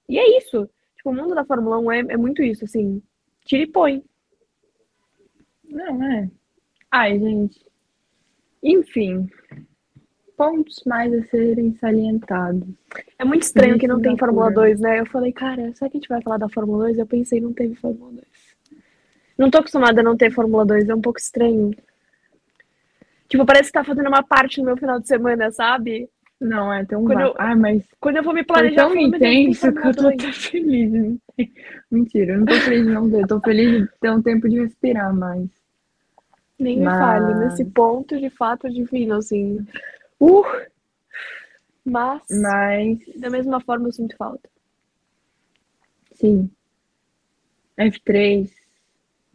[0.09, 0.69] E é isso.
[1.01, 3.01] Tipo, o mundo da Fórmula 1 é, é muito isso, assim.
[3.43, 4.03] Tira e põe.
[5.67, 6.29] Não, é.
[6.91, 7.65] Ai, gente.
[8.61, 9.27] Enfim,
[10.37, 12.69] pontos mais a serem salientados.
[13.17, 14.67] É muito estranho que não tem Fórmula cura.
[14.67, 14.99] 2, né?
[14.99, 16.99] Eu falei, cara, será que a gente vai falar da Fórmula 2?
[16.99, 18.27] Eu pensei, não teve Fórmula 2.
[19.39, 21.75] Não tô acostumada a não ter Fórmula 2, é um pouco estranho.
[23.27, 26.07] Tipo, parece que tá fazendo uma parte no meu final de semana, sabe?
[26.41, 27.03] Não, é tão.
[27.05, 29.71] Quando va- eu- Ai, mas Quando eu vou me foi planejar, eu tão tem intenso
[29.71, 30.15] que eu tô 2.
[30.15, 31.19] até feliz.
[31.37, 31.53] tem-
[31.91, 33.21] Mentira, eu não tô feliz de não ter.
[33.21, 35.47] Eu tô feliz de ter um tempo de respirar mais.
[36.57, 39.65] Nem me Mas- fale, nesse ponto de fato divino, assim.
[40.19, 40.43] Uh!
[41.85, 44.49] Mas, Mas, da mesma forma, eu sinto falta.
[46.13, 46.49] sim.
[47.77, 48.51] F3.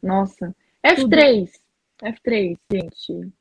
[0.03, 0.55] Nossa.
[0.85, 1.51] F3.
[2.01, 3.33] F3, gente.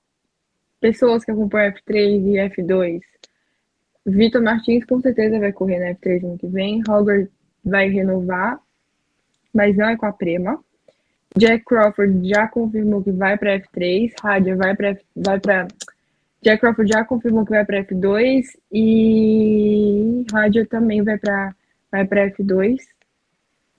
[0.80, 3.02] Pessoas que acompanham F3 e F2.
[4.06, 6.82] Vitor Martins com certeza vai correr na F3 ano que vem.
[6.88, 7.30] Hogwarts
[7.64, 8.60] vai renovar,
[9.54, 10.64] mas não é com a Prema.
[11.36, 14.14] Jack Crawford já confirmou que vai para F3.
[14.22, 15.68] Rádia vai para vai para
[16.42, 21.56] Jack Crawford já confirmou que vai para F2 e Rádia também vai para
[21.92, 22.78] vai para F2.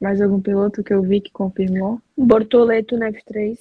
[0.01, 2.03] Mais algum piloto que eu vi que confirmou?
[2.19, 3.57] Bortoleto na F3,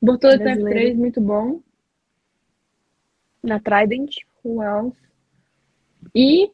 [0.00, 0.90] Bortoleto na Brasileiro.
[0.90, 1.60] F3, muito bom.
[3.42, 4.16] na Trident.
[4.44, 5.09] Who else?
[6.14, 6.50] E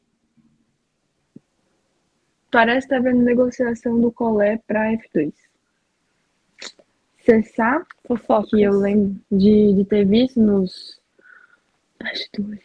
[2.51, 5.33] parece estar vendo negociação do Colé para F2.
[7.19, 8.49] Cessar, Fofoca.
[8.49, 11.01] que eu lembro de, de ter visto nos
[12.01, 12.65] bastidores.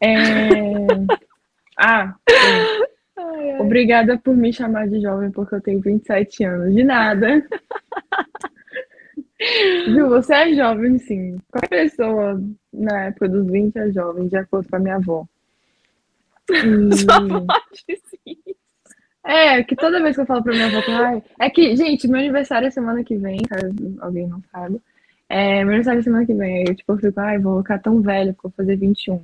[0.00, 0.86] É...
[1.78, 2.36] ah, sim.
[3.16, 3.60] Ai, ai.
[3.60, 6.74] obrigada por me chamar de jovem, porque eu tenho 27 anos.
[6.74, 7.44] De nada.
[9.86, 11.38] Viu, você é jovem, sim.
[11.50, 12.42] Qualquer pessoa
[12.72, 15.26] na época dos 20 é jovem, de acordo com a minha avó.
[16.50, 16.96] E...
[16.96, 18.36] Sua pode sim.
[19.24, 22.18] É, que toda vez que eu falo pra minha avó, ai, é que, gente, meu
[22.18, 24.80] aniversário é semana que vem, caso alguém não saiba.
[25.28, 26.58] É, meu aniversário é semana que vem.
[26.58, 29.22] Aí eu, tipo, eu fico, ai, vou ficar tão velho, porque vou fazer 21.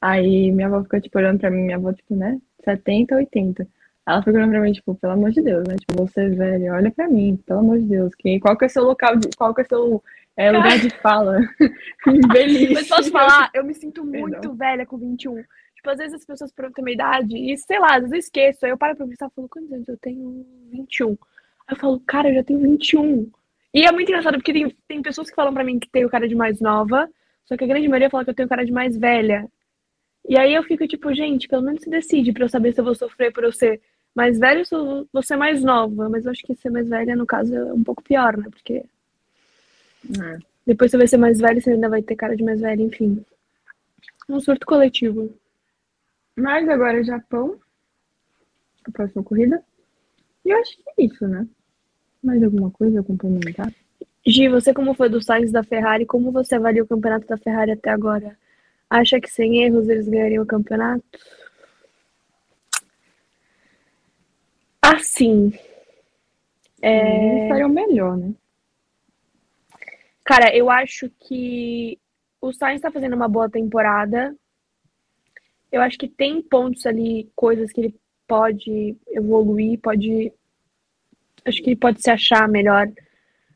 [0.00, 3.66] Aí minha avó fica, tipo, olhando pra mim, minha avó, tipo, né, 70, 80.
[4.06, 5.76] Ela fica olhando pra mim, tipo, pelo amor de Deus, né?
[5.76, 8.14] Tipo, você velho, olha pra mim, pelo amor de Deus.
[8.16, 9.28] Que, qual que é seu local de.
[9.36, 10.02] Qual que é seu
[10.36, 11.38] é, lugar de fala?
[12.32, 12.74] Velhice.
[12.74, 14.54] Mas posso falar, eu me sinto muito Perdão.
[14.56, 15.42] velha com 21.
[15.84, 18.18] Tipo, às vezes as pessoas perguntam a minha idade e, sei lá, às vezes eu
[18.20, 18.64] esqueço.
[18.64, 20.46] Aí eu paro pra pensar e falo, quantos anos eu tenho?
[20.72, 21.10] 21.
[21.10, 21.16] Aí
[21.72, 23.30] eu falo, cara, eu já tenho 21.
[23.74, 26.26] E é muito engraçado, porque tem, tem pessoas que falam pra mim que tenho cara
[26.26, 27.06] de mais nova,
[27.44, 29.46] só que a grande maioria fala que eu tenho cara de mais velha.
[30.26, 32.84] E aí eu fico tipo, gente, pelo menos se decide pra eu saber se eu
[32.84, 33.78] vou sofrer por eu ser
[34.14, 36.08] mais velha ou vou ser mais nova.
[36.08, 38.46] Mas eu acho que ser mais velha, no caso, é um pouco pior, né?
[38.50, 38.84] Porque.
[40.18, 40.38] É.
[40.66, 43.22] Depois você vai ser mais velha, você ainda vai ter cara de mais velha, enfim.
[44.30, 45.30] Um surto coletivo.
[46.36, 47.58] Mas agora é Japão.
[48.86, 49.62] A próxima corrida.
[50.44, 51.46] E eu acho que é isso, né?
[52.22, 53.72] Mais alguma coisa a complementar?
[54.26, 57.72] Gi, você como foi do Sainz da Ferrari, como você avalia o campeonato da Ferrari
[57.72, 58.36] até agora?
[58.88, 61.04] Acha que sem erros eles ganhariam o campeonato?
[64.80, 65.52] Assim.
[66.80, 67.44] É...
[67.44, 68.34] Estariam melhor, né?
[70.24, 71.98] Cara, eu acho que
[72.40, 74.34] o Sainz está fazendo uma boa temporada.
[75.74, 77.96] Eu acho que tem pontos ali, coisas que ele
[78.28, 80.32] pode evoluir, pode.
[81.44, 82.88] Acho que ele pode se achar melhor.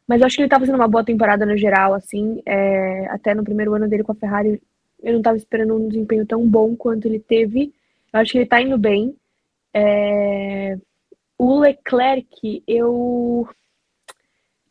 [0.04, 2.42] Mas eu acho que ele tá fazendo uma boa temporada no geral, assim.
[2.44, 3.06] É...
[3.10, 4.60] Até no primeiro ano dele com a Ferrari,
[5.00, 7.72] eu não estava esperando um desempenho tão bom quanto ele teve.
[8.12, 9.14] Eu acho que ele está indo bem.
[9.72, 10.76] É...
[11.38, 13.48] O Leclerc, eu.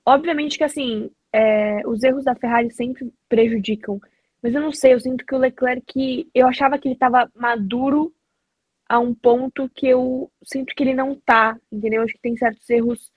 [0.05, 1.81] Obviamente que assim, é...
[1.87, 4.01] os erros da Ferrari sempre prejudicam.
[4.47, 6.29] Mas eu não sei, eu sinto que o Leclerc.
[6.33, 8.13] Eu achava que ele estava maduro
[8.87, 12.01] a um ponto que eu sinto que ele não tá, entendeu?
[12.01, 13.11] Acho que tem certos erros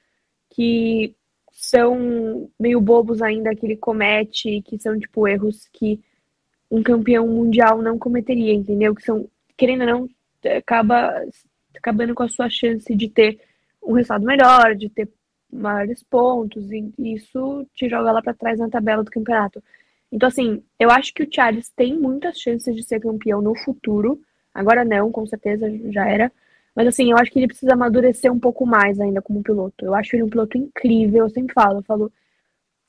[0.52, 1.14] que
[1.52, 6.00] são meio bobos ainda que ele comete, que são tipo erros que
[6.68, 8.92] um campeão mundial não cometeria, entendeu?
[8.92, 10.08] Que são, querendo ou não,
[10.58, 11.14] acaba
[11.76, 13.40] acabando com a sua chance de ter
[13.80, 15.08] um resultado melhor, de ter
[15.48, 19.62] maiores pontos, e isso te joga lá para trás na tabela do campeonato.
[20.12, 24.20] Então, assim, eu acho que o Charles tem muitas chances de ser campeão no futuro.
[24.52, 26.32] Agora não, com certeza já era.
[26.74, 29.84] Mas, assim, eu acho que ele precisa amadurecer um pouco mais ainda como piloto.
[29.84, 31.78] Eu acho ele um piloto incrível, eu sempre falo.
[31.78, 32.12] Eu falo,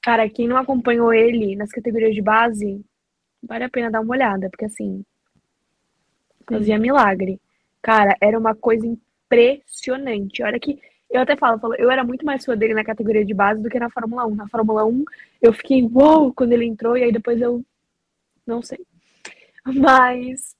[0.02, 2.84] cara, quem não acompanhou ele nas categorias de base,
[3.44, 5.04] vale a pena dar uma olhada, porque assim,
[6.48, 7.40] fazia milagre.
[7.82, 10.44] Cara, era uma coisa impressionante.
[10.44, 10.80] A hora que
[11.12, 13.70] eu até falo, falo, eu era muito mais fã dele na categoria de base do
[13.70, 14.36] que na Fórmula 1.
[14.36, 15.04] Na Fórmula 1,
[15.42, 17.64] eu fiquei uou quando ele entrou, e aí depois eu
[18.48, 18.80] não sei.
[19.66, 20.56] Mas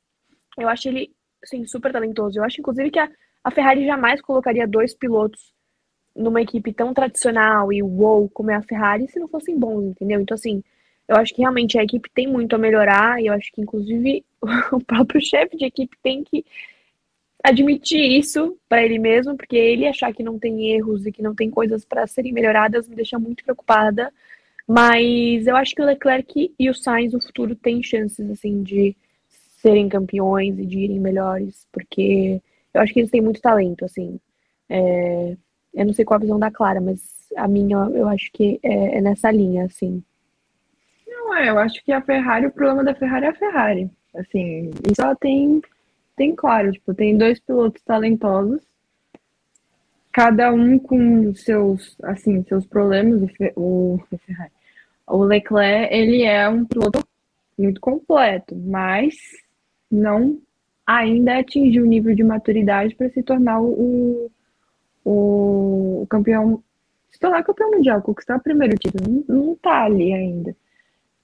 [0.58, 1.12] eu acho ele,
[1.44, 2.38] assim, super talentoso.
[2.38, 3.10] Eu acho, inclusive, que a,
[3.44, 5.54] a Ferrari jamais colocaria dois pilotos
[6.16, 10.20] numa equipe tão tradicional e uou como é a Ferrari se não fossem bons, entendeu?
[10.20, 10.62] Então, assim,
[11.08, 14.26] eu acho que realmente a equipe tem muito a melhorar e eu acho que, inclusive,
[14.74, 16.46] o próprio chefe de equipe tem que
[17.44, 21.34] admitir isso para ele mesmo, porque ele achar que não tem erros e que não
[21.34, 24.12] tem coisas para serem melhoradas me deixa muito preocupada.
[24.68, 28.96] Mas eu acho que o Leclerc e o Sainz no futuro têm chances assim de
[29.30, 32.42] serem campeões e de irem melhores, porque
[32.74, 34.20] eu acho que eles têm muito talento, assim.
[34.70, 35.36] É...
[35.74, 37.02] Eu não sei qual a visão da Clara, mas
[37.36, 40.04] a minha eu acho que é, é nessa linha, assim.
[41.08, 43.90] Não, é, eu acho que a Ferrari, o problema da Ferrari é a Ferrari.
[44.14, 45.62] Assim, isso ela tem,
[46.22, 48.62] tem claro, tipo, tem dois pilotos talentosos,
[50.12, 54.00] cada um com seus, assim, seus problemas, o,
[55.08, 57.04] o Leclerc, ele é um piloto
[57.58, 59.16] muito completo, mas
[59.90, 60.40] não
[60.86, 64.30] ainda atingiu o nível de maturidade para se tornar o,
[65.04, 66.64] o, campeão,
[67.10, 70.56] se tornar campeão mundial, conquistar o primeiro título, não, não tá ali ainda.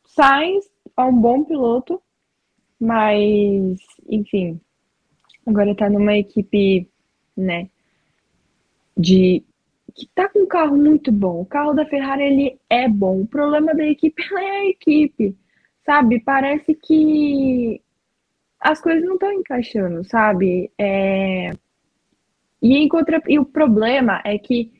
[0.08, 0.68] Sainz
[0.98, 2.02] é um bom piloto,
[2.80, 3.78] mas,
[4.10, 4.60] enfim,
[5.48, 6.88] agora tá numa equipe,
[7.36, 7.70] né,
[8.96, 9.44] de
[9.96, 11.42] que tá com um carro muito bom.
[11.42, 13.22] O carro da Ferrari ele é bom.
[13.22, 15.36] O problema da equipe é a equipe,
[15.84, 16.20] sabe?
[16.20, 17.82] Parece que
[18.60, 20.72] as coisas não estão encaixando, sabe?
[20.78, 21.52] É...
[22.62, 22.90] E, em
[23.28, 24.72] e o problema é que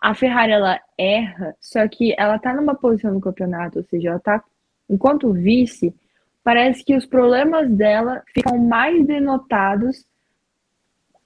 [0.00, 4.20] a Ferrari ela erra, só que ela tá numa posição no campeonato, ou seja, ela
[4.20, 4.42] tá
[4.88, 5.94] enquanto vice,
[6.42, 10.04] parece que os problemas dela ficam mais denotados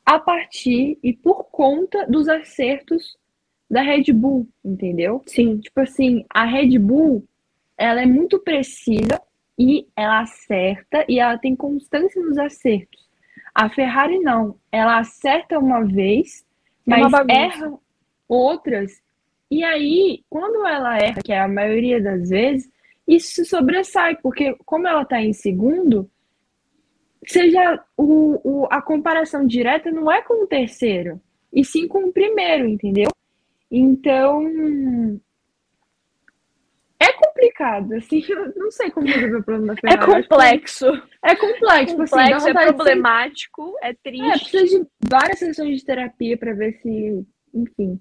[0.05, 3.16] a partir e por conta dos acertos
[3.70, 5.22] da Red Bull, entendeu?
[5.26, 5.59] Sim.
[5.59, 7.26] Tipo assim, a Red Bull,
[7.76, 9.20] ela é muito precisa
[9.59, 13.05] e ela acerta e ela tem constância nos acertos.
[13.55, 16.44] A Ferrari não, ela acerta uma vez,
[16.86, 17.72] É mas erra
[18.28, 19.00] outras.
[19.50, 22.68] E aí, quando ela erra, que é a maioria das vezes,
[23.07, 26.11] isso se sobressai, porque como ela tá em segundo,
[27.27, 31.20] seja o, o- a comparação direta não é com o terceiro,
[31.53, 33.11] e sim com o primeiro, entendeu?
[33.70, 35.20] Então,
[37.01, 40.22] é complicado, assim, eu não sei como resolver o problema da É Ferrari.
[40.22, 40.87] Que complexo.
[41.22, 44.51] É complexo, tipo assim, complexo, é vontade de problemático, é é, triste.
[44.51, 48.01] precisa de várias sessões de terapia pra ver se, enfim,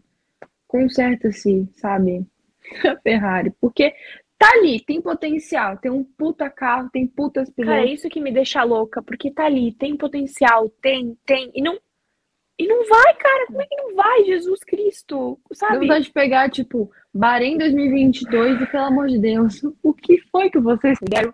[0.68, 2.26] conserta-se, sabe?
[2.88, 3.52] A Ferrari.
[3.60, 3.94] Porque
[4.38, 8.00] tá ali, tem potencial, tem um puta carro, tem putas Cara, é pilotos.
[8.00, 11.80] isso que me deixa louca, porque tá ali, tem potencial, tem, tem, e não,
[12.58, 15.80] e não vai, cara, como é que não vai, Jesus Cristo, sabe?
[15.80, 20.60] vontade de pegar, tipo, Bahrein 2022 e, pelo amor de Deus, o que foi que
[20.60, 21.34] vocês fizeram?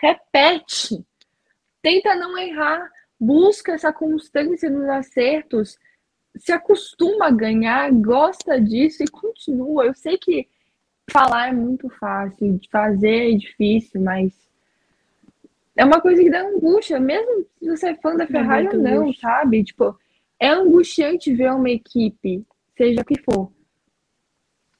[0.00, 1.04] Repete.
[1.82, 2.88] Tenta não errar.
[3.18, 5.78] Busca essa constância nos acertos.
[6.36, 9.86] Se acostuma a ganhar, gosta disso e continua.
[9.86, 10.48] Eu sei que
[11.10, 14.32] falar é muito fácil, de fazer é difícil, mas
[15.76, 19.02] é uma coisa que dá angústia, mesmo se você é fã da Ferrari ou não,
[19.02, 19.28] angústia.
[19.28, 19.64] sabe?
[19.64, 19.98] Tipo,
[20.38, 22.44] é angustiante ver uma equipe,
[22.76, 23.50] seja o que for,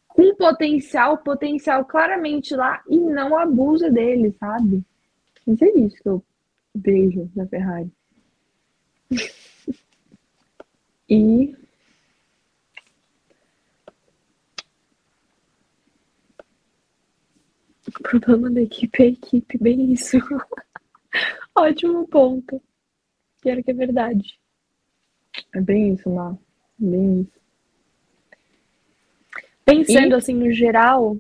[0.09, 4.85] com potencial, potencial claramente lá e não abusa dele, sabe?
[5.47, 6.25] Mas é isso que eu
[6.75, 7.91] vejo na Ferrari.
[11.07, 11.55] E
[18.01, 20.17] O problema da equipe é a equipe, bem isso.
[21.57, 22.61] Ótimo ponto.
[23.41, 24.39] Pior que é verdade.
[25.55, 26.37] é bem isso, Má.
[26.79, 27.41] Bem isso.
[29.65, 31.17] Pensando E- assim no geral,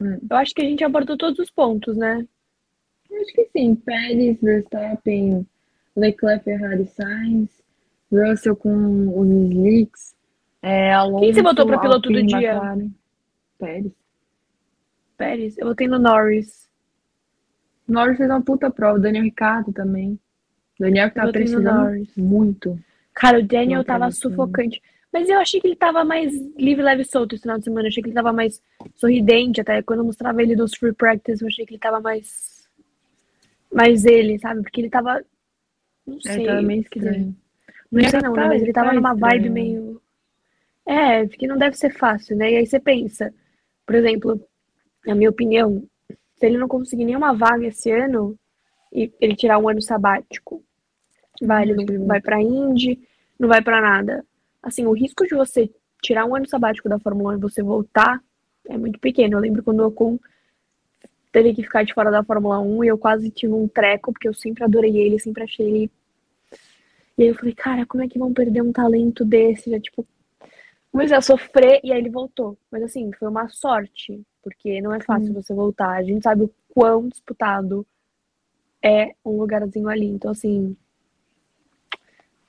[0.00, 0.18] Hum.
[0.30, 2.26] eu acho que a gente abordou todos os pontos, né?
[3.10, 3.74] Eu Acho que sim.
[3.74, 5.46] Pérez, Verstappen,
[5.96, 7.50] Leclerc, Ferrari, Sainz,
[8.12, 10.14] Russell com os slicks,
[10.62, 12.60] é, Alonso, Quem você botou pra piloto do Alpine, dia?
[13.58, 13.92] Pérez.
[15.18, 16.68] Pérez, eu botei no Norris.
[17.86, 18.98] Norris fez uma puta prova.
[19.00, 20.18] Daniel Ricciardo também.
[20.78, 22.78] Daniel que tá precisando muito.
[23.12, 24.80] Cara, o Daniel tava sufocante.
[25.12, 27.86] Mas eu achei que ele tava mais livre, leve e solto esse final de semana.
[27.86, 28.62] Eu achei que ele tava mais
[28.94, 29.60] sorridente.
[29.60, 32.68] Até quando eu mostrava ele nos free practice, eu achei que ele tava mais.
[33.72, 34.62] Mais ele, sabe?
[34.62, 35.24] Porque ele tava.
[36.06, 36.36] Não sei.
[36.36, 37.36] Ele tava meio estranho.
[37.90, 38.42] Não Mas sei não, né?
[38.42, 39.52] tá- Mas ele tava tá numa vibe estranho.
[39.52, 40.02] meio.
[40.86, 42.52] É, porque não deve ser fácil, né?
[42.52, 43.34] E aí você pensa,
[43.84, 44.40] por exemplo,
[45.08, 45.82] na minha opinião,
[46.36, 48.38] se ele não conseguir nenhuma vaga esse ano
[48.92, 50.62] e ele tirar um ano sabático,
[51.42, 53.00] vai, ele não vai pra Indy,
[53.38, 54.24] não vai pra nada.
[54.62, 55.70] Assim, o risco de você
[56.02, 58.22] tirar um ano sabático da Fórmula 1 e você voltar
[58.68, 59.36] é muito pequeno.
[59.36, 60.18] Eu lembro quando o Ocon
[61.32, 64.28] teve que ficar de fora da Fórmula 1 e eu quase tive um treco, porque
[64.28, 65.90] eu sempre adorei ele, sempre achei ele
[67.18, 69.68] e aí eu falei, cara, como é que vão perder um talento desse?
[69.72, 70.06] Já, tipo,
[70.92, 72.56] comecei a sofrer e aí ele voltou.
[72.70, 75.96] Mas assim, foi uma sorte, porque não é fácil você voltar.
[75.96, 77.86] A gente sabe o quão disputado
[78.82, 80.06] é um lugarzinho ali.
[80.06, 80.76] Então, assim,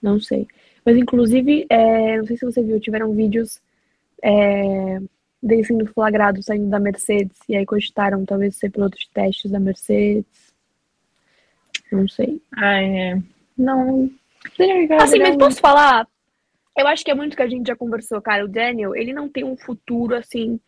[0.02, 0.48] não sei.
[0.86, 3.62] Mas, inclusive, é, não sei se você viu, tiveram vídeos
[4.24, 5.00] é,
[5.42, 7.38] dele sendo flagrado saindo da Mercedes.
[7.48, 10.54] E aí cogitaram talvez ser piloto de testes da Mercedes.
[11.92, 12.42] Não sei.
[12.56, 13.22] Ah, é.
[13.58, 14.10] Não.
[15.02, 16.08] Assim, mas posso falar?
[16.78, 18.46] Eu acho que é muito que a gente já conversou, cara.
[18.46, 20.60] O Daniel, ele não tem um futuro assim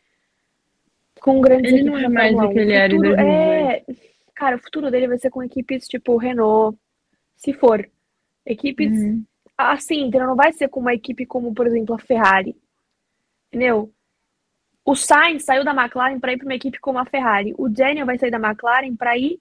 [1.21, 2.61] com grandes Ele não é mais do que 1.
[2.61, 3.91] ele era em futuro 2018.
[3.91, 3.95] é,
[4.35, 6.77] cara, o futuro dele vai ser com equipes tipo Renault,
[7.37, 7.89] se for.
[8.45, 9.23] Equipes Uhum.
[9.57, 10.27] assim, entendeu?
[10.27, 12.55] Não vai ser com uma equipe como, por exemplo, a Ferrari.
[13.47, 13.93] Entendeu?
[14.83, 17.53] O Sainz saiu da McLaren para ir para uma equipe como a Ferrari.
[17.57, 19.39] O Daniel vai sair da McLaren para ir,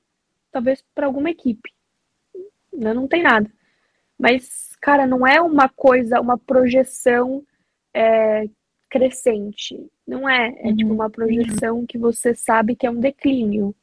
[0.52, 1.72] talvez, para alguma equipe.
[2.74, 3.50] Ainda não tem nada.
[4.18, 7.42] Mas, cara, não é uma coisa, uma projeção
[7.94, 8.46] é,
[8.90, 9.78] crescente.
[10.06, 10.52] Não é.
[10.58, 10.76] É Uhum.
[10.76, 13.74] tipo uma projeção que você sabe que é um declínio.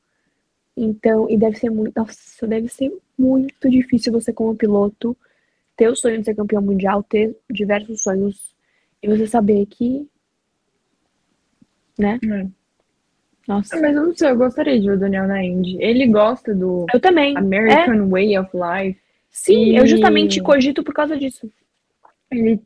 [0.75, 1.93] Então, e deve ser muito.
[1.95, 5.17] Nossa, deve ser muito difícil você, como piloto,
[5.75, 8.55] ter o sonho de ser campeão mundial, ter diversos sonhos
[9.01, 10.07] e você saber que.
[11.97, 12.19] Né?
[12.23, 12.47] É.
[13.47, 13.75] Nossa.
[13.77, 15.77] Ah, Mas eu não sei, eu gostaria de ver o Daniel na Indy.
[15.81, 17.33] Ele gosta do Eu também.
[17.35, 18.99] É, American Way of Life.
[19.31, 21.49] sim, eu E- justamente cogito por causa disso.
[22.29, 22.59] Ele.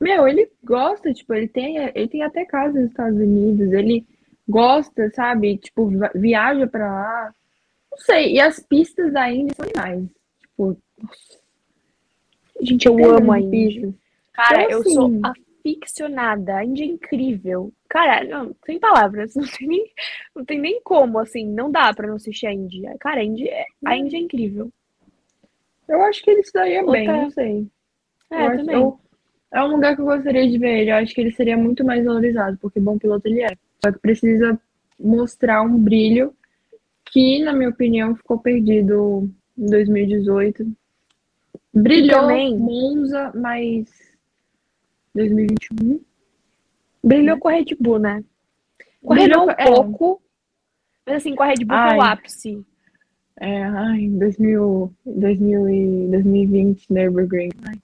[0.00, 4.06] Meu, ele gosta, tipo, ele tem, ele tem até casa nos Estados Unidos, ele
[4.48, 5.56] gosta, sabe?
[5.56, 7.34] Tipo, viaja pra lá.
[7.90, 10.04] Não sei, e as pistas da Indy são demais.
[10.42, 10.76] Tipo,
[12.60, 13.94] Gente, eu amo a Indy.
[14.32, 15.32] Cara, Então, eu assim- sou a
[15.66, 16.56] aficionada.
[16.56, 17.72] A Índia é incrível.
[17.88, 19.34] Cara, não, sem palavras.
[19.36, 19.92] Não tem, nem,
[20.34, 21.44] não tem nem como, assim.
[21.46, 22.94] Não dá pra não assistir a Índia.
[23.00, 24.70] Cara, a Índia, é- a Índia é incrível.
[25.88, 27.66] Eu acho que ele se daria Outra- bem, não sei.
[28.30, 28.74] É, eu acho- também.
[28.76, 29.00] eu-
[29.56, 30.90] é um lugar que eu gostaria de ver ele.
[30.90, 33.56] Eu acho que ele seria muito mais valorizado, porque bom piloto ele é.
[33.84, 34.58] Só que precisa
[34.98, 36.34] mostrar um brilho
[37.12, 40.66] que, na minha opinião, ficou perdido em 2018.
[41.72, 43.86] Brilhou também- Monza, mas
[45.14, 46.00] 2021.
[47.02, 48.24] Brilhou com a Red Bull, né?
[49.02, 49.54] Com- um
[49.92, 50.22] pouco.
[51.06, 52.66] Mas assim, com a Red Bull foi o ápice.
[53.38, 57.50] É, ai, 2000, 2000 e 2020, Nürburgring.
[57.68, 57.74] Ai,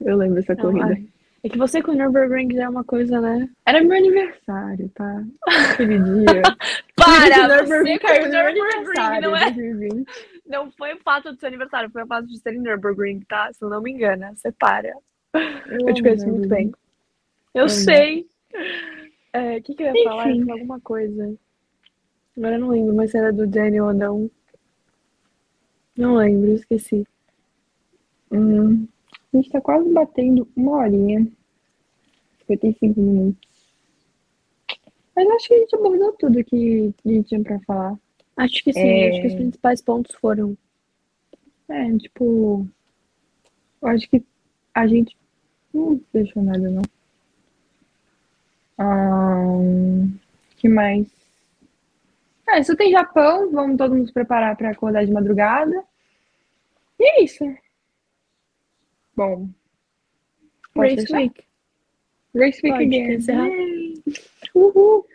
[0.00, 0.86] eu lembro dessa corrida.
[0.86, 1.06] ai.
[1.42, 3.46] É que você com o Nürburgring já é uma coisa, né?
[3.66, 5.22] Era meu aniversário, tá?
[5.72, 6.42] Aquele dia.
[6.96, 7.48] Para!
[7.48, 9.50] Nürburgring Você caiu no Nürburgring, não é?
[9.50, 10.06] 2020.
[10.46, 13.50] Não foi o fato do seu aniversário, foi o fato de ser em Nürburgring, tá?
[13.52, 14.88] Se eu não me engano, você para.
[15.34, 16.72] Eu te amo conheço muito bem.
[17.54, 18.26] Eu sei.
[19.32, 20.28] É, O que, que eu ia falar?
[20.30, 20.44] Eu Enfim.
[20.46, 21.34] falar alguma coisa.
[22.38, 24.30] Agora eu não lembro mais se era do Daniel ou não.
[25.96, 27.06] Não lembro, esqueci.
[28.32, 28.88] Hum,
[29.36, 31.26] a gente tá quase batendo uma horinha.
[32.46, 33.48] 55 minutos.
[35.16, 37.96] Mas acho que a gente abordou tudo que a gente tinha pra falar.
[38.36, 39.10] Acho que sim, É.
[39.10, 40.56] acho que os principais pontos foram.
[41.68, 42.66] É, tipo.
[43.80, 44.22] Eu acho que
[44.74, 45.16] a gente
[45.72, 46.82] não deixou nada, não.
[48.78, 50.10] Ahn,
[50.56, 51.06] que mais?
[52.48, 55.82] É, só tem Japão, vamos todo mundo se preparar pra acordar de madrugada.
[56.98, 57.44] E é isso.
[59.16, 59.48] Bom.
[60.76, 61.12] Race?
[61.12, 61.44] Week.
[62.34, 63.12] Race Week Pode again.
[63.14, 63.50] encerrar.
[64.54, 65.06] Uhul!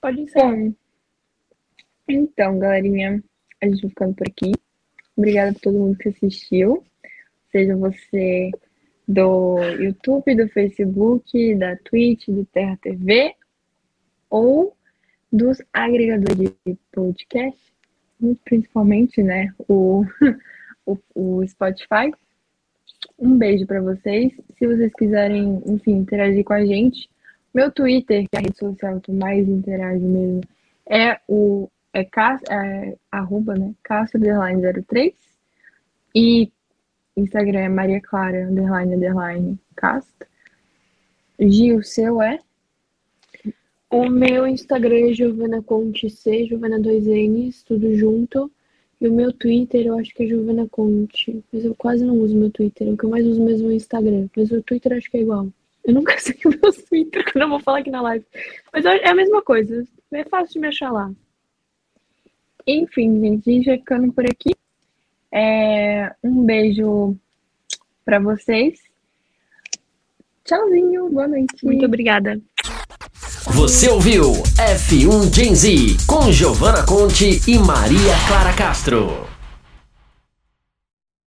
[0.00, 0.54] Pode encerrar.
[0.54, 0.74] Bom,
[2.08, 3.22] então, galerinha,
[3.60, 4.52] a gente vai ficando por aqui.
[5.16, 6.84] Obrigada por todo mundo que assistiu.
[7.50, 8.50] Seja você
[9.06, 13.34] do YouTube, do Facebook, da Twitch, do Terra TV
[14.30, 14.76] ou
[15.30, 17.60] dos agregadores de podcast,
[18.44, 20.04] principalmente, né, o,
[20.86, 22.12] o, o Spotify.
[23.22, 24.32] Um beijo para vocês.
[24.58, 27.08] Se vocês quiserem, enfim, interagir com a gente,
[27.54, 30.40] meu Twitter, que é a rede social que mais interajo mesmo,
[30.90, 33.72] é o é, é arroba, né?
[33.84, 35.14] Castro underline 03
[36.12, 36.50] e
[37.16, 40.26] Instagram é Maria Clara underline underline Castro.
[41.38, 42.40] Gil, o seu é?
[43.88, 48.50] O meu Instagram é Giovana Conte C, Giovana 2Ns, tudo junto.
[49.02, 51.42] E o meu Twitter eu acho que é Giovana Conte.
[51.52, 52.88] Mas eu quase não uso meu Twitter.
[52.88, 54.28] O que eu mais uso mesmo é o Instagram.
[54.36, 55.48] Mas o Twitter acho que é igual.
[55.84, 58.24] Eu nunca sei o meu Twitter eu vou falar aqui na live.
[58.72, 59.84] Mas é a mesma coisa.
[60.12, 61.10] É fácil de me achar lá.
[62.64, 64.54] Enfim, gente, a gente vai ficando por aqui.
[65.32, 67.16] É, um beijo
[68.04, 68.80] pra vocês.
[70.44, 71.64] Tchauzinho, boa noite.
[71.64, 72.40] Muito obrigada.
[73.54, 79.26] Você ouviu F1 Gen Z com Giovanna Conte e Maria Clara Castro.